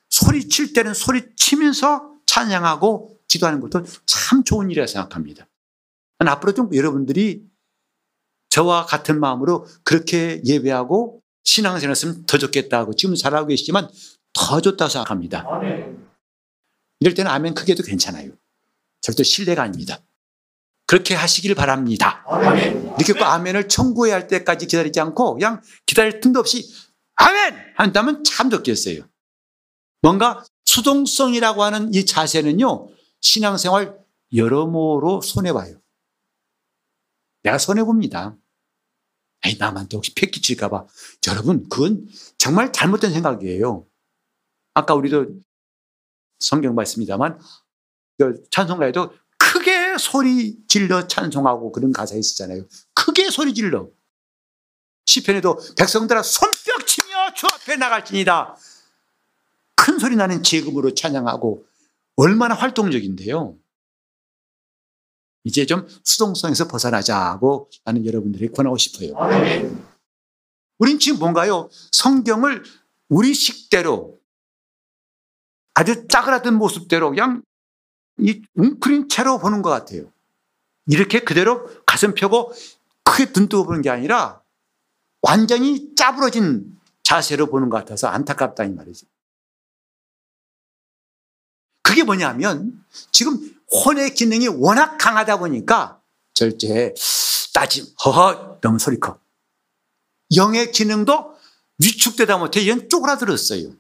소리 0.09 0.49
칠 0.49 0.73
때는 0.73 0.93
소리 0.93 1.37
치면서 1.37 2.17
찬양하고 2.27 3.21
기도하는 3.29 3.61
것도 3.61 3.85
참 4.07 4.43
좋은 4.43 4.71
일이라 4.71 4.89
생각합니다. 4.89 5.47
앞으로 6.19 6.53
좀 6.53 6.75
여러분들이 6.75 7.49
저와 8.49 8.87
같은 8.87 9.21
마음으로 9.21 9.67
그렇게 9.85 10.43
예배하고 10.45 11.23
신앙생활 11.45 11.93
했으면 11.93 12.27
더 12.27 12.37
좋겠다 12.37 12.85
고 12.85 12.95
지금 12.95 13.15
잘하고 13.15 13.47
계시지만 13.47 13.89
더 14.33 14.61
좋다고 14.61 14.89
생각합니다. 14.89 15.47
이럴 16.99 17.15
때는 17.15 17.31
아멘 17.31 17.55
크게 17.55 17.77
도 17.77 17.85
괜찮아요. 17.85 18.33
절대 19.01 19.23
신뢰가 19.23 19.63
아닙니다. 19.63 20.01
그렇게 20.91 21.15
하시길 21.15 21.55
바랍니다. 21.55 22.25
아멘. 22.27 22.97
이렇게 22.99 23.13
꼭 23.13 23.23
아멘을 23.23 23.69
청구해야 23.69 24.13
할 24.13 24.27
때까지 24.27 24.67
기다리지 24.67 24.99
않고 24.99 25.35
그냥 25.35 25.63
기다릴 25.87 26.19
틈도 26.19 26.41
없이 26.41 26.69
아멘! 27.15 27.55
한다면 27.77 28.25
참 28.25 28.51
좋겠어요. 28.51 29.09
뭔가 30.03 30.45
수동성이라고 30.65 31.63
하는 31.63 31.95
이 31.95 32.05
자세는요, 32.05 32.89
신앙생활 33.21 34.01
여러모로 34.35 35.21
손해봐요. 35.21 35.81
내가 37.45 37.59
손해봅니다. 37.59 38.37
아니, 39.43 39.57
남한테 39.59 39.97
혹시 39.97 40.13
폐 40.17 40.27
끼칠까봐. 40.27 40.89
여러분, 41.29 41.69
그건 41.69 42.09
정말 42.37 42.73
잘못된 42.73 43.13
생각이에요. 43.13 43.87
아까 44.75 44.95
우리도 44.95 45.27
성경 46.41 46.75
봤습니다만, 46.75 47.39
그 48.19 48.43
찬송가에도 48.51 49.13
소리 50.01 50.59
질러 50.67 51.07
찬송하고 51.07 51.71
그런 51.71 51.93
가사 51.93 52.17
있었잖아요. 52.17 52.65
크게 52.95 53.31
소리 53.31 53.55
질러. 53.55 53.89
시편에도 55.07 55.61
백성들아 55.79 56.23
손뼉 56.23 56.87
치며 56.87 57.35
주 57.35 57.47
앞에 57.47 57.77
나갈지니다. 57.77 58.57
큰 59.77 59.99
소리 59.99 60.17
나는 60.17 60.43
제금으로 60.43 60.95
찬양하고 60.95 61.65
얼마나 62.17 62.55
활동적인데요. 62.55 63.57
이제 65.45 65.65
좀 65.65 65.87
수동성에서 66.05 66.69
벗어나자고 66.69 67.71
나는 67.85 68.05
여러분들이 68.05 68.49
권하고 68.49 68.77
싶어요. 68.77 69.15
우린 70.79 70.99
지금 70.99 71.19
뭔가요? 71.19 71.71
성경을 71.93 72.65
우리 73.09 73.35
식대로 73.35 74.21
아주 75.75 76.07
짜그라든 76.09 76.55
모습대로 76.55 77.11
그냥 77.11 77.43
이 78.21 78.43
웅크린 78.55 79.09
채로 79.09 79.39
보는 79.39 79.63
것 79.63 79.71
같아요. 79.71 80.11
이렇게 80.87 81.21
그대로 81.21 81.69
가슴 81.87 82.15
펴고 82.15 82.53
크게 83.05 83.33
눈뜨고 83.35 83.65
보는 83.65 83.83
게 83.83 83.91
아니라 83.91 84.43
완전히 85.23 85.95
짜부러진 85.95 86.79
자세로 87.03 87.47
보는 87.47 87.71
것 87.71 87.79
같아서 87.79 88.09
안타깝다 88.09 88.65
이 88.65 88.71
말이죠. 88.71 89.07
그게 91.83 92.05
뭐냐면 92.05 92.85
지금 93.11 93.39
혼의 93.85 94.15
기능이 94.15 94.49
워낙 94.49 94.97
강하다 94.99 95.39
보니까 95.39 96.01
절제, 96.35 96.95
따짐, 97.53 97.85
허허, 98.05 98.61
너무 98.61 98.79
소리 98.79 98.99
커. 99.01 99.19
영의 100.37 100.71
기능도 100.71 101.35
위축되다 101.79 102.39
못해 102.39 102.67
얘는 102.69 102.89
쪼그라들었어요. 102.89 103.75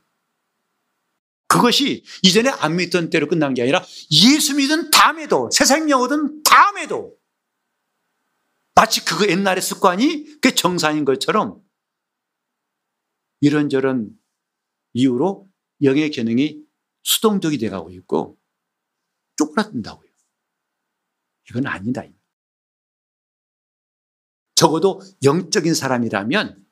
그것이 1.50 2.04
이전에 2.22 2.48
안 2.48 2.76
믿던 2.76 3.10
때로 3.10 3.26
끝난 3.26 3.54
게 3.54 3.62
아니라 3.62 3.84
예수 4.12 4.54
믿은 4.54 4.92
다음에도 4.92 5.50
세상 5.52 5.90
영어든 5.90 6.44
다음에도 6.44 7.18
마치 8.76 9.04
그거 9.04 9.26
옛날의 9.26 9.60
습관이 9.60 10.38
그 10.40 10.54
정상인 10.54 11.04
것처럼 11.04 11.60
이런저런 13.40 14.16
이유로 14.92 15.50
영의 15.82 16.10
기능이 16.12 16.62
수동적이 17.02 17.58
돼가고 17.58 17.90
있고 17.90 18.38
쪼그라든다고요. 19.36 20.08
이건 21.48 21.66
아니다. 21.66 22.04
적어도 24.54 25.02
영적인 25.24 25.74
사람이라면 25.74 26.64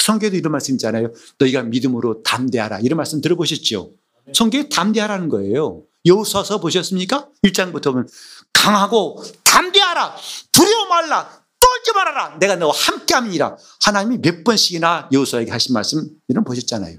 성경에도 0.00 0.36
이런 0.36 0.52
말씀 0.52 0.74
있잖아요. 0.74 1.12
너희가 1.38 1.62
믿음으로 1.62 2.22
담대하라. 2.22 2.80
이런 2.80 2.96
말씀 2.96 3.20
들어보셨죠? 3.20 3.92
성경에 4.34 4.68
담대하라는 4.68 5.28
거예요. 5.28 5.82
여호수아서 6.04 6.60
보셨습니까? 6.60 7.28
1장부터 7.44 7.84
보면 7.92 8.08
강하고 8.52 9.22
담대하라. 9.44 10.16
두려워 10.52 10.86
말라. 10.86 11.28
떨지 11.58 11.92
말아라. 11.94 12.38
내가 12.38 12.56
너와 12.56 12.72
함께함이니라. 12.74 13.56
하나님이 13.82 14.18
몇 14.18 14.44
번씩이나 14.44 15.08
여호수아에게 15.12 15.50
하신 15.50 15.72
말씀 15.72 16.08
이런 16.28 16.44
보셨잖아요. 16.44 16.98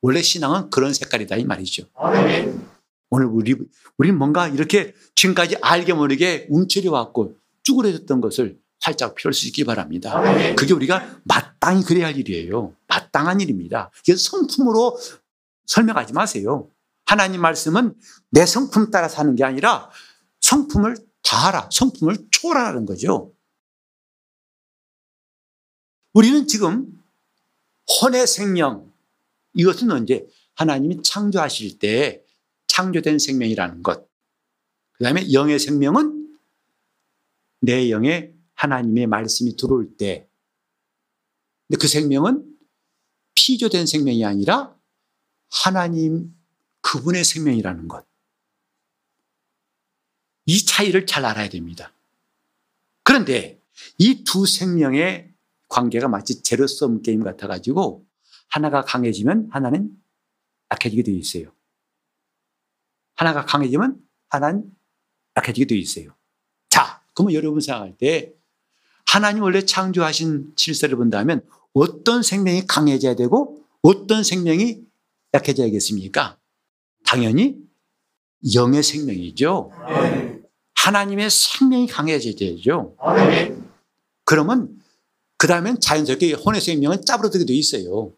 원래 0.00 0.20
신앙은 0.20 0.70
그런 0.70 0.92
색깔이다 0.92 1.36
이 1.36 1.44
말이죠. 1.44 1.84
오늘 3.10 3.26
우리 3.26 3.54
우리 3.98 4.10
뭔가 4.10 4.48
이렇게 4.48 4.94
지금까지 5.14 5.56
알게 5.60 5.92
모르게 5.92 6.46
움츠려 6.50 6.90
왔고 6.90 7.36
쭈그려졌던 7.62 8.20
것을 8.20 8.58
살짝 8.82 9.14
펼 9.14 9.32
수 9.32 9.46
있기 9.46 9.64
바랍니다. 9.64 10.20
그게 10.56 10.74
우리가 10.74 11.20
마땅히 11.22 11.84
그래야 11.84 12.06
할 12.06 12.18
일이에요. 12.18 12.74
마땅한 12.88 13.40
일입니다. 13.40 13.92
이게 14.00 14.16
성품으로 14.16 14.98
설명하지 15.66 16.12
마세요. 16.12 16.68
하나님 17.06 17.40
말씀은 17.40 17.94
내 18.30 18.44
성품 18.44 18.90
따라 18.90 19.08
사는 19.08 19.36
게 19.36 19.44
아니라 19.44 19.88
성품을 20.40 20.96
다하라. 21.22 21.68
성품을 21.70 22.26
초월하라는 22.32 22.84
거죠. 22.84 23.32
우리는 26.12 26.48
지금 26.48 27.00
혼의 28.00 28.26
생명, 28.26 28.92
이것은 29.54 29.92
언제? 29.92 30.26
하나님이 30.54 31.02
창조하실 31.04 31.78
때 31.78 32.24
창조된 32.66 33.20
생명이라는 33.20 33.84
것. 33.84 34.08
그 34.94 35.04
다음에 35.04 35.32
영의 35.32 35.60
생명은 35.60 36.36
내 37.60 37.88
영에 37.90 38.31
하나님의 38.62 39.08
말씀이 39.08 39.56
들어올 39.56 39.96
때 39.96 40.28
근데 41.66 41.80
그 41.80 41.88
생명은 41.88 42.48
피조된 43.34 43.86
생명이 43.86 44.24
아니라 44.24 44.76
하나님 45.50 46.32
그분의 46.80 47.24
생명이라는 47.24 47.88
것. 47.88 48.06
이 50.46 50.64
차이를 50.64 51.06
잘 51.06 51.24
알아야 51.24 51.48
됩니다. 51.48 51.92
그런데 53.02 53.60
이 53.98 54.22
두 54.22 54.46
생명의 54.46 55.32
관계가 55.68 56.06
마치 56.06 56.42
제로섬 56.42 57.02
게임 57.02 57.24
같아가지고 57.24 58.06
하나가 58.48 58.84
강해지면 58.84 59.48
하나는 59.50 59.90
약해지게 60.70 61.02
되어 61.02 61.14
있어요. 61.14 61.52
하나가 63.14 63.44
강해지면 63.44 64.00
하나는 64.28 64.70
약해지게 65.36 65.66
되어 65.66 65.78
있어요. 65.78 66.14
자, 66.68 67.02
그러면 67.14 67.34
여러분 67.34 67.60
생각할 67.60 67.96
때 67.96 68.34
하나님 69.12 69.42
원래 69.42 69.62
창조하신 69.62 70.54
질서를 70.56 70.96
본다면 70.96 71.46
어떤 71.74 72.22
생명이 72.22 72.66
강해져야 72.66 73.14
되고 73.14 73.62
어떤 73.82 74.24
생명이 74.24 74.80
약해져야겠습니까? 75.34 76.38
당연히 77.04 77.58
영의 78.54 78.82
생명이죠. 78.82 79.70
하나님의 80.76 81.28
생명이 81.28 81.88
강해져야죠. 81.88 82.96
그러면 84.24 84.80
그 85.36 85.46
다음엔 85.46 85.78
자연스럽게 85.80 86.32
혼의 86.32 86.62
생명은 86.62 87.04
짜부러들게 87.04 87.44
돼 87.44 87.52
있어요. 87.52 88.14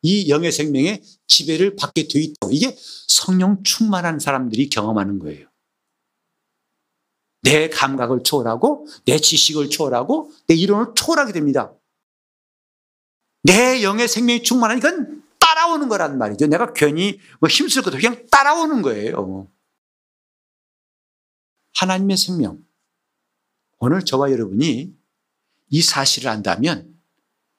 이 0.00 0.30
영의 0.30 0.52
생명의 0.52 1.02
지배를 1.26 1.76
받게 1.76 2.08
돼 2.08 2.22
있다. 2.22 2.48
이게 2.50 2.74
성령 3.08 3.62
충만한 3.62 4.20
사람들이 4.20 4.70
경험하는 4.70 5.18
거예요. 5.18 5.48
내 7.46 7.68
감각을 7.68 8.24
초월하고 8.24 8.88
내 9.04 9.20
지식을 9.20 9.70
초월하고 9.70 10.32
내 10.48 10.56
이론을 10.56 10.94
초월하게 10.96 11.32
됩니다. 11.32 11.72
내 13.44 13.84
영의 13.84 14.08
생명이 14.08 14.42
충만하니까 14.42 14.90
따라오는 15.38 15.88
거란 15.88 16.18
말이죠. 16.18 16.48
내가 16.48 16.72
괜히 16.72 17.20
뭐 17.38 17.48
힘쓸 17.48 17.82
것도 17.82 17.98
그냥 17.98 18.26
따라오는 18.32 18.82
거예요. 18.82 19.48
하나님의 21.76 22.16
생명. 22.16 22.64
오늘 23.78 24.04
저와 24.04 24.32
여러분이 24.32 24.92
이 25.70 25.82
사실을 25.82 26.28
안다면 26.30 26.98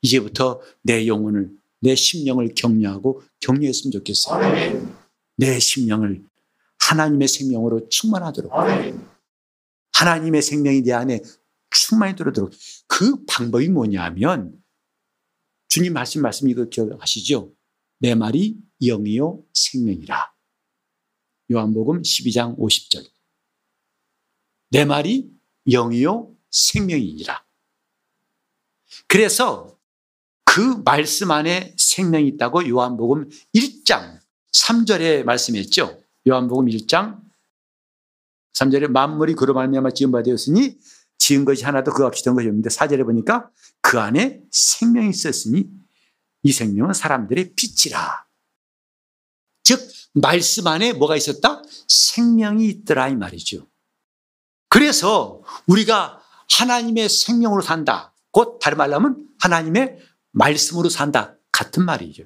이제부터 0.01 0.59
내 0.81 1.07
영혼을, 1.07 1.49
내 1.79 1.95
심령을 1.95 2.55
격려하고 2.55 3.23
격려했으면 3.39 3.93
좋겠어요. 3.93 4.97
내 5.37 5.57
심령을 5.59 6.25
하나님의 6.79 7.29
생명으로 7.29 7.87
충만하도록. 7.87 8.51
하나님의 9.97 10.41
생명이 10.41 10.81
내 10.83 10.93
안에 10.93 11.21
충만히 11.71 12.15
들어도록. 12.15 12.51
그 12.87 13.25
방법이 13.25 13.67
뭐냐면 13.69 14.61
주님 15.69 15.93
말씀 15.93 16.21
말씀 16.21 16.47
이거 16.49 16.65
기억하시죠? 16.65 17.53
내 17.99 18.15
말이 18.15 18.57
영이요 18.81 19.43
생명이라. 19.53 20.33
요한복음 21.51 22.01
12장 22.01 22.57
50절. 22.57 23.09
내 24.69 24.85
말이 24.85 25.31
영이요 25.69 26.35
생명이니라. 26.51 27.45
그래서 29.07 29.79
그 30.45 30.81
말씀 30.85 31.31
안에 31.31 31.75
생명이 31.77 32.27
있다고 32.29 32.67
요한복음 32.67 33.29
1장 33.55 34.19
3절에 34.53 35.23
말씀했죠. 35.23 36.01
요한복음 36.27 36.67
1장 36.67 37.26
3절에 38.59 38.89
만물이 38.89 39.35
그로 39.35 39.53
말미암아 39.53 39.91
지은 39.91 40.11
바 40.11 40.23
되었으니 40.23 40.77
지은 41.17 41.45
것이 41.45 41.63
하나도 41.63 41.91
그 41.91 42.05
없이 42.05 42.23
된 42.23 42.35
것이 42.35 42.47
없는데 42.47 42.69
4절에 42.69 43.03
보니까 43.05 43.49
그 43.81 43.99
안에 43.99 44.41
생명이 44.51 45.09
있었으니 45.09 45.67
이 46.43 46.51
생명은 46.51 46.93
사람들의 46.93 47.53
빛이라. 47.55 48.25
즉 49.63 49.89
말씀 50.13 50.67
안에 50.67 50.93
뭐가 50.93 51.15
있었다? 51.15 51.61
생명이 51.87 52.67
있더라 52.67 53.09
이 53.09 53.15
말이죠. 53.15 53.67
그래서 54.69 55.41
우리가 55.67 56.21
하나님의 56.49 57.09
생명으로 57.09 57.61
산다. 57.61 58.13
곧 58.31 58.59
다른 58.59 58.77
말로 58.77 58.95
하면 58.95 59.27
하나님의 59.39 59.99
말씀으로 60.31 60.89
산다. 60.89 61.35
같은 61.51 61.85
말이죠. 61.85 62.23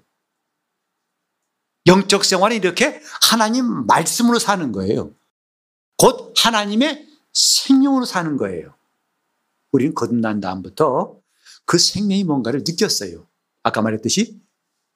영적 1.88 2.26
생활은 2.26 2.58
이렇게 2.58 3.02
하나님 3.22 3.86
말씀으로 3.88 4.38
사는 4.40 4.72
거예요. 4.72 5.16
곧 6.02 6.34
하나님의 6.36 7.06
생명으로 7.32 8.06
사는 8.06 8.36
거예요. 8.36 8.74
우리는 9.72 9.94
거듭난 9.94 10.40
다음부터 10.40 11.20
그 11.66 11.78
생명이 11.78 12.24
뭔가를 12.24 12.64
느꼈어요. 12.66 13.28
아까 13.62 13.84
말했듯이 13.84 14.42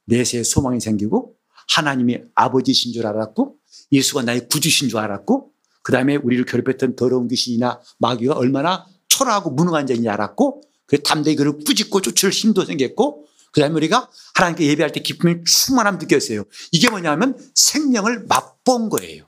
내세에 0.06 0.42
소망이 0.42 0.82
생기고 0.82 1.36
하나님이 1.68 2.22
아버지신 2.34 2.92
줄 2.92 3.06
알았고 3.06 3.56
예수가 3.92 4.24
나의 4.24 4.50
구주신 4.50 4.90
줄 4.90 4.98
알았고 4.98 5.52
그 5.84 5.92
다음에 5.92 6.16
우리를 6.16 6.44
괴롭혔던 6.46 6.96
더러운 6.96 7.28
귀신이나 7.28 7.80
마귀가 8.00 8.34
얼마나 8.34 8.88
초라하고 9.08 9.52
무능한 9.52 9.86
자인지 9.86 10.10
알았고 10.10 10.64
그 10.88 11.04
담대히 11.04 11.36
그를 11.36 11.60
꾸짖고 11.60 12.02
쫓을 12.02 12.32
힘도 12.32 12.66
생겼고 12.66 13.28
그 13.52 13.62
다음에 13.62 13.76
우리가 13.76 14.10
하나님께 14.34 14.66
예배할 14.66 14.92
때 14.92 15.02
기쁨이 15.02 15.44
충만함 15.46 16.00
느꼈어요. 16.00 16.46
이게 16.72 16.90
뭐냐면 16.90 17.38
생명을 17.54 18.26
맛본 18.28 18.90
거예요. 18.90 19.26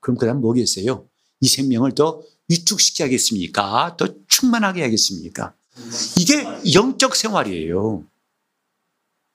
그럼 0.00 0.16
그 0.16 0.26
다음 0.26 0.40
뭐겠어요? 0.40 1.06
이 1.40 1.48
생명을 1.48 1.94
더 1.94 2.22
위축시켜야겠습니까? 2.48 3.96
더 3.96 4.08
충만하게 4.26 4.80
해야겠습니까? 4.80 5.54
이게 6.18 6.44
영적 6.74 7.14
생활이에요. 7.14 8.04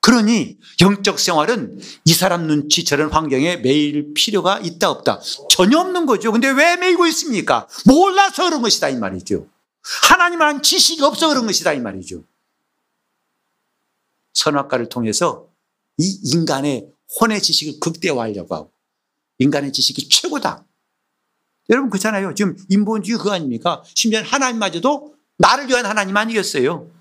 그러니 0.01 0.57
영적 0.81 1.17
생활은 1.17 1.79
이 2.03 2.13
사람 2.13 2.45
눈치 2.45 2.83
저런 2.83 3.09
환경에 3.09 3.55
매일 3.57 4.13
필요가 4.13 4.59
있다 4.59 4.89
없다 4.89 5.21
전혀 5.49 5.79
없는 5.79 6.05
거죠. 6.05 6.33
근데 6.33 6.49
왜 6.49 6.75
매이고 6.75 7.07
있습니까? 7.07 7.69
몰라서 7.85 8.43
그런 8.43 8.61
것이다 8.61 8.89
이 8.89 8.97
말이죠. 8.97 9.47
하나님한 10.09 10.61
지식이 10.61 11.01
없어 11.03 11.29
그런 11.29 11.45
것이다 11.45 11.71
이 11.71 11.79
말이죠. 11.79 12.21
선악과를 14.33 14.89
통해서 14.89 15.47
이 15.97 16.19
인간의 16.25 16.91
혼의 17.21 17.41
지식을 17.41 17.79
극대화하려고 17.79 18.55
하고 18.55 18.72
인간의 19.39 19.71
지식이 19.73 20.09
최고다. 20.09 20.65
여러분 21.69 21.89
그렇잖아요. 21.89 22.33
지금 22.35 22.57
인본주의 22.69 23.17
그거 23.17 23.31
아닙니까? 23.31 23.83
심지어 23.95 24.21
하나님마저도 24.21 25.15
나를 25.37 25.67
위한 25.67 25.85
하나님 25.85 26.15
아니겠어요? 26.17 26.91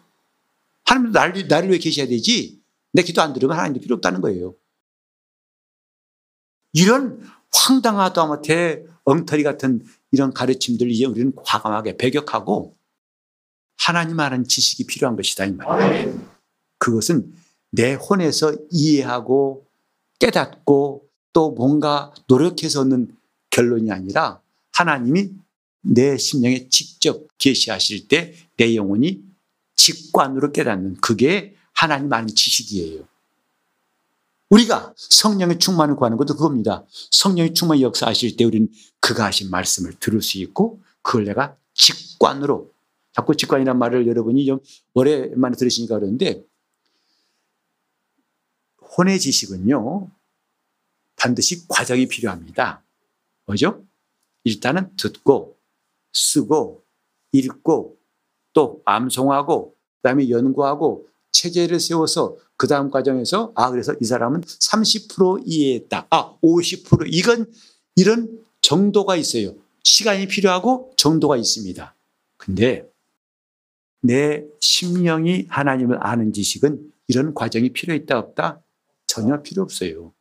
하나님도 0.84 1.18
나를, 1.18 1.48
나를 1.48 1.68
위해 1.70 1.78
계셔야 1.78 2.06
되지. 2.06 2.60
내 2.92 3.02
기도 3.02 3.22
안 3.22 3.32
들으면 3.32 3.56
하나님도 3.56 3.80
필요 3.80 3.96
없다는 3.96 4.20
거예요. 4.20 4.54
이런 6.72 7.20
황당하다 7.52 8.26
못해 8.26 8.84
엉터리 9.04 9.42
같은 9.42 9.84
이런 10.10 10.32
가르침들 10.32 10.90
이제 10.90 11.04
우리는 11.04 11.32
과감하게 11.34 11.96
배격하고 11.96 12.76
하나님 13.78 14.20
하는 14.20 14.44
지식이 14.44 14.86
필요한 14.86 15.16
것이다 15.16 15.44
이 15.46 15.52
말이에요. 15.52 16.32
그것은 16.78 17.34
내 17.70 17.94
혼에서 17.94 18.54
이해하고 18.70 19.66
깨닫고 20.18 21.08
또 21.32 21.50
뭔가 21.50 22.12
노력해서 22.28 22.82
얻는 22.82 23.16
결론이 23.50 23.90
아니라 23.90 24.40
하나님이 24.72 25.30
내 25.82 26.16
심령에 26.16 26.68
직접 26.68 27.26
계시하실 27.38 28.08
때 28.08 28.34
내 28.62 28.76
영혼이 28.76 29.20
직관으로 29.74 30.52
깨닫는 30.52 31.00
그게 31.00 31.56
하나님 31.72 32.12
아는 32.12 32.28
지식이에요. 32.28 33.02
우리가 34.50 34.94
성령의 34.96 35.58
충만을 35.58 35.96
구하는 35.96 36.16
것도 36.16 36.34
그겁니다. 36.34 36.84
성령의 37.10 37.54
충만 37.54 37.80
역사하실 37.80 38.36
때 38.36 38.44
우리는 38.44 38.68
그가 39.00 39.24
하신 39.24 39.50
말씀을 39.50 39.94
들을 39.98 40.22
수 40.22 40.38
있고 40.38 40.80
그걸 41.00 41.24
내가 41.24 41.56
직관으로 41.74 42.70
자꾸 43.12 43.34
직관이란 43.34 43.78
말을 43.78 44.06
여러분이 44.06 44.46
좀 44.46 44.60
오랜만에 44.94 45.56
들으시니까 45.56 45.96
그러는데 45.96 46.44
혼의 48.96 49.18
지식은요 49.18 50.08
반드시 51.22 51.68
과정이 51.68 52.06
필요합니다. 52.06 52.82
뭐죠? 53.46 53.84
일단은 54.42 54.96
듣고 54.96 55.56
쓰고 56.12 56.82
읽고 57.30 57.96
또 58.52 58.82
암송하고 58.84 59.70
그 59.70 60.08
다음에 60.08 60.28
연구하고 60.28 61.06
체제를 61.30 61.78
세워서 61.78 62.36
그 62.56 62.66
다음 62.66 62.90
과정에서 62.90 63.52
아 63.54 63.70
그래서 63.70 63.94
이 64.00 64.04
사람은 64.04 64.40
30% 64.40 65.44
이해했다. 65.46 66.08
아 66.10 66.36
50% 66.42 67.06
이건 67.06 67.46
이런 67.94 68.44
정도가 68.60 69.14
있어요. 69.14 69.54
시간이 69.84 70.26
필요하고 70.26 70.92
정도가 70.96 71.36
있습니다. 71.36 71.94
근데 72.36 72.90
내 74.00 74.44
심령이 74.60 75.46
하나님을 75.48 76.04
아는 76.04 76.32
지식은 76.32 76.92
이런 77.06 77.32
과정이 77.32 77.72
필요 77.72 77.94
있다 77.94 78.18
없다 78.18 78.60
전혀 79.06 79.40
필요 79.42 79.62
없어요. 79.62 80.12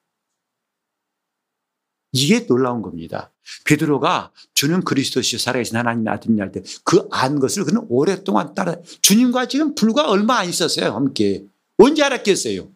이게 2.13 2.45
놀라운 2.45 2.81
겁니다. 2.81 3.31
베드로가 3.65 4.31
주는 4.53 4.83
그리스도시요 4.83 5.39
살아계신 5.39 5.77
하나님의 5.77 6.13
아들이냐 6.13 6.43
할 6.43 6.51
때 6.51 6.61
그 6.83 7.07
안 7.11 7.39
것을 7.39 7.63
그는 7.65 7.85
오랫동안 7.89 8.53
따라 8.53 8.75
주님과 9.01 9.47
지금 9.47 9.75
불과 9.75 10.09
얼마 10.09 10.37
안 10.39 10.49
있었어요 10.49 10.93
함께. 10.93 11.45
언제 11.77 12.03
알았겠어요? 12.03 12.69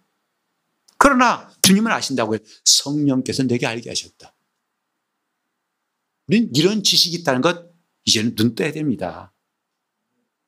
그러나 0.98 1.50
주님은 1.62 1.92
아신다고요. 1.92 2.40
성령께서 2.64 3.44
내게 3.44 3.66
알게 3.68 3.90
하셨다. 3.90 4.34
우린 6.28 6.50
이런 6.56 6.82
지식이 6.84 7.18
있다는 7.18 7.42
것 7.42 7.70
이제는 8.06 8.36
눈 8.36 8.56
떠야 8.56 8.72
됩니다. 8.72 9.32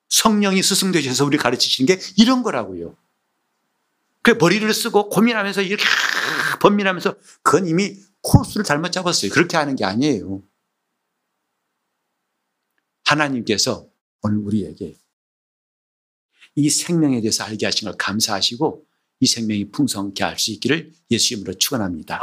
성령이 0.09 0.63
스승 0.63 0.91
되셔서 0.91 1.25
우리 1.25 1.37
가르치시는 1.37 1.85
게 1.93 2.01
이런 2.17 2.41
거라고요. 2.41 2.95
그 4.23 4.31
머리를 4.31 4.73
쓰고 4.73 5.09
고민하면서 5.09 5.61
이렇게 5.61 5.83
번민하면서 6.61 7.15
그건 7.43 7.67
이미 7.67 7.97
코스를 8.27 8.65
잘못 8.65 8.91
잡았어요. 8.91 9.31
그렇게 9.31 9.55
하는 9.55 9.75
게 9.77 9.85
아니에요. 9.85 10.43
하나님께서 13.05 13.87
오늘 14.21 14.39
우리에게 14.39 14.97
이 16.55 16.69
생명에 16.69 17.21
대해서 17.21 17.45
알게 17.45 17.65
하신 17.65 17.87
걸 17.87 17.97
감사하시고 17.97 18.85
이 19.21 19.25
생명이 19.25 19.71
풍성케 19.71 20.23
할 20.23 20.37
수 20.37 20.51
있기를 20.51 20.91
예수 21.09 21.33
이름으로 21.33 21.53
축원합니다. 21.53 22.19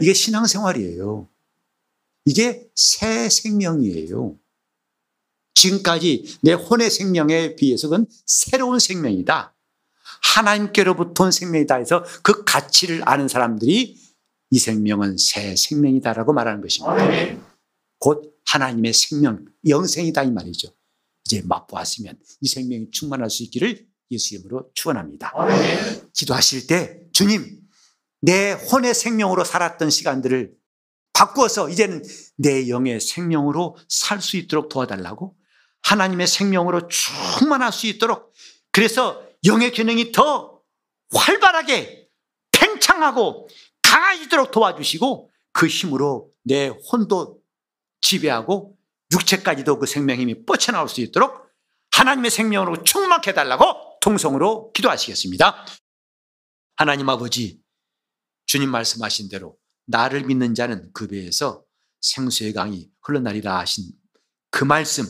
이게 0.00 0.14
신앙생활이에요. 0.14 1.28
이게 2.26 2.70
새 2.74 3.28
생명이에요. 3.28 4.38
지금까지 5.54 6.38
내 6.42 6.52
혼의 6.52 6.90
생명에 6.90 7.56
비해서 7.56 7.88
는 7.88 8.06
새로운 8.24 8.78
생명이다. 8.78 9.54
하나님께로부터 10.22 11.24
온 11.24 11.32
생명이다 11.32 11.76
해서 11.76 12.04
그 12.22 12.44
가치를 12.44 13.02
아는 13.08 13.28
사람들이 13.28 14.03
이 14.54 14.58
생명은 14.60 15.16
새 15.18 15.56
생명이다라고 15.56 16.32
말하는 16.32 16.60
것입니다. 16.60 16.94
곧 17.98 18.36
하나님의 18.46 18.92
생명, 18.92 19.44
영생이다 19.66 20.22
이 20.22 20.30
말이죠. 20.30 20.68
이제 21.26 21.42
맛보았으면 21.44 22.16
이 22.40 22.46
생명이 22.46 22.92
충만할 22.92 23.30
수 23.30 23.42
있기를 23.42 23.84
예수 24.12 24.36
이름으로 24.36 24.70
축원합니다. 24.74 25.32
기도하실 26.12 26.68
때 26.68 27.00
주님 27.12 27.62
내 28.20 28.52
혼의 28.52 28.94
생명으로 28.94 29.42
살았던 29.42 29.90
시간들을 29.90 30.54
바꾸어서 31.12 31.68
이제는 31.68 32.04
내 32.36 32.68
영의 32.68 33.00
생명으로 33.00 33.76
살 33.88 34.20
수 34.20 34.36
있도록 34.36 34.68
도와달라고 34.68 35.34
하나님의 35.82 36.28
생명으로 36.28 36.86
충만할 36.86 37.72
수 37.72 37.88
있도록 37.88 38.32
그래서 38.70 39.20
영의 39.46 39.72
기능이 39.72 40.12
더 40.12 40.60
활발하게 41.12 42.04
팽창하고 42.52 43.48
강해지도록 43.94 44.50
도와주시고 44.50 45.30
그 45.52 45.68
힘으로 45.68 46.32
내 46.42 46.66
혼도 46.66 47.40
지배하고 48.00 48.76
육체까지도 49.12 49.78
그 49.78 49.86
생명 49.86 50.18
힘이 50.18 50.44
뻗쳐나올 50.44 50.88
수 50.88 51.00
있도록 51.00 51.44
하나님의 51.92 52.32
생명으로 52.32 52.82
충만케 52.82 53.30
해달라고 53.30 54.00
통성으로 54.00 54.72
기도하시겠습니다. 54.72 55.64
하나님 56.76 57.08
아버지, 57.08 57.60
주님 58.46 58.68
말씀하신 58.70 59.28
대로 59.28 59.56
나를 59.86 60.24
믿는 60.24 60.56
자는 60.56 60.90
그 60.92 61.06
배에서 61.06 61.62
생수의 62.00 62.52
강이 62.52 62.90
흘러나리라 63.00 63.60
하신 63.60 63.92
그 64.50 64.64
말씀 64.64 65.06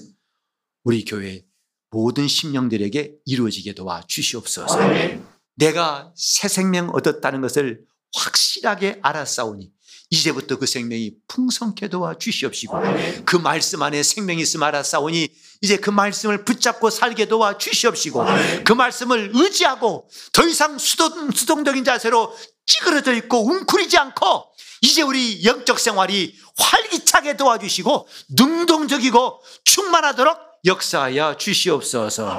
우리 0.82 1.06
교회 1.06 1.42
모든 1.90 2.28
심령들에게 2.28 3.14
이루어지게 3.24 3.72
도와 3.72 4.02
주시옵소서. 4.06 4.78
내가 5.56 6.12
새 6.14 6.48
생명 6.48 6.90
얻었다는 6.90 7.40
것을 7.40 7.86
확실하게 8.14 9.00
알았사오니 9.02 9.70
이제부터 10.10 10.58
그 10.58 10.66
생명이 10.66 11.12
풍성케 11.28 11.88
도와 11.88 12.16
주시옵시고 12.16 12.78
그 13.24 13.36
말씀 13.36 13.82
안에 13.82 14.02
생명이 14.02 14.42
있음 14.42 14.62
알았사오니 14.62 15.28
이제 15.62 15.76
그 15.76 15.90
말씀을 15.90 16.44
붙잡고 16.44 16.90
살게 16.90 17.26
도와 17.26 17.58
주시옵시고 17.58 18.24
그 18.64 18.72
말씀을 18.72 19.32
의지하고 19.34 20.08
더 20.32 20.46
이상 20.46 20.78
수동, 20.78 21.30
수동적인 21.30 21.84
자세로 21.84 22.34
찌그러져 22.66 23.14
있고 23.14 23.46
웅크리지 23.46 23.96
않고 23.98 24.44
이제 24.82 25.02
우리 25.02 25.44
영적 25.44 25.78
생활이 25.80 26.34
활기차게 26.56 27.36
도와주시고 27.36 28.06
능동적이고 28.36 29.40
충만하도록 29.64 30.36
역사하여 30.66 31.36
주시옵소서. 31.36 32.38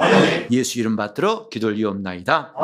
예수 0.50 0.78
이름 0.78 0.96
받들어 0.96 1.48
기도를 1.48 1.78
이옵나이다. 1.78 2.54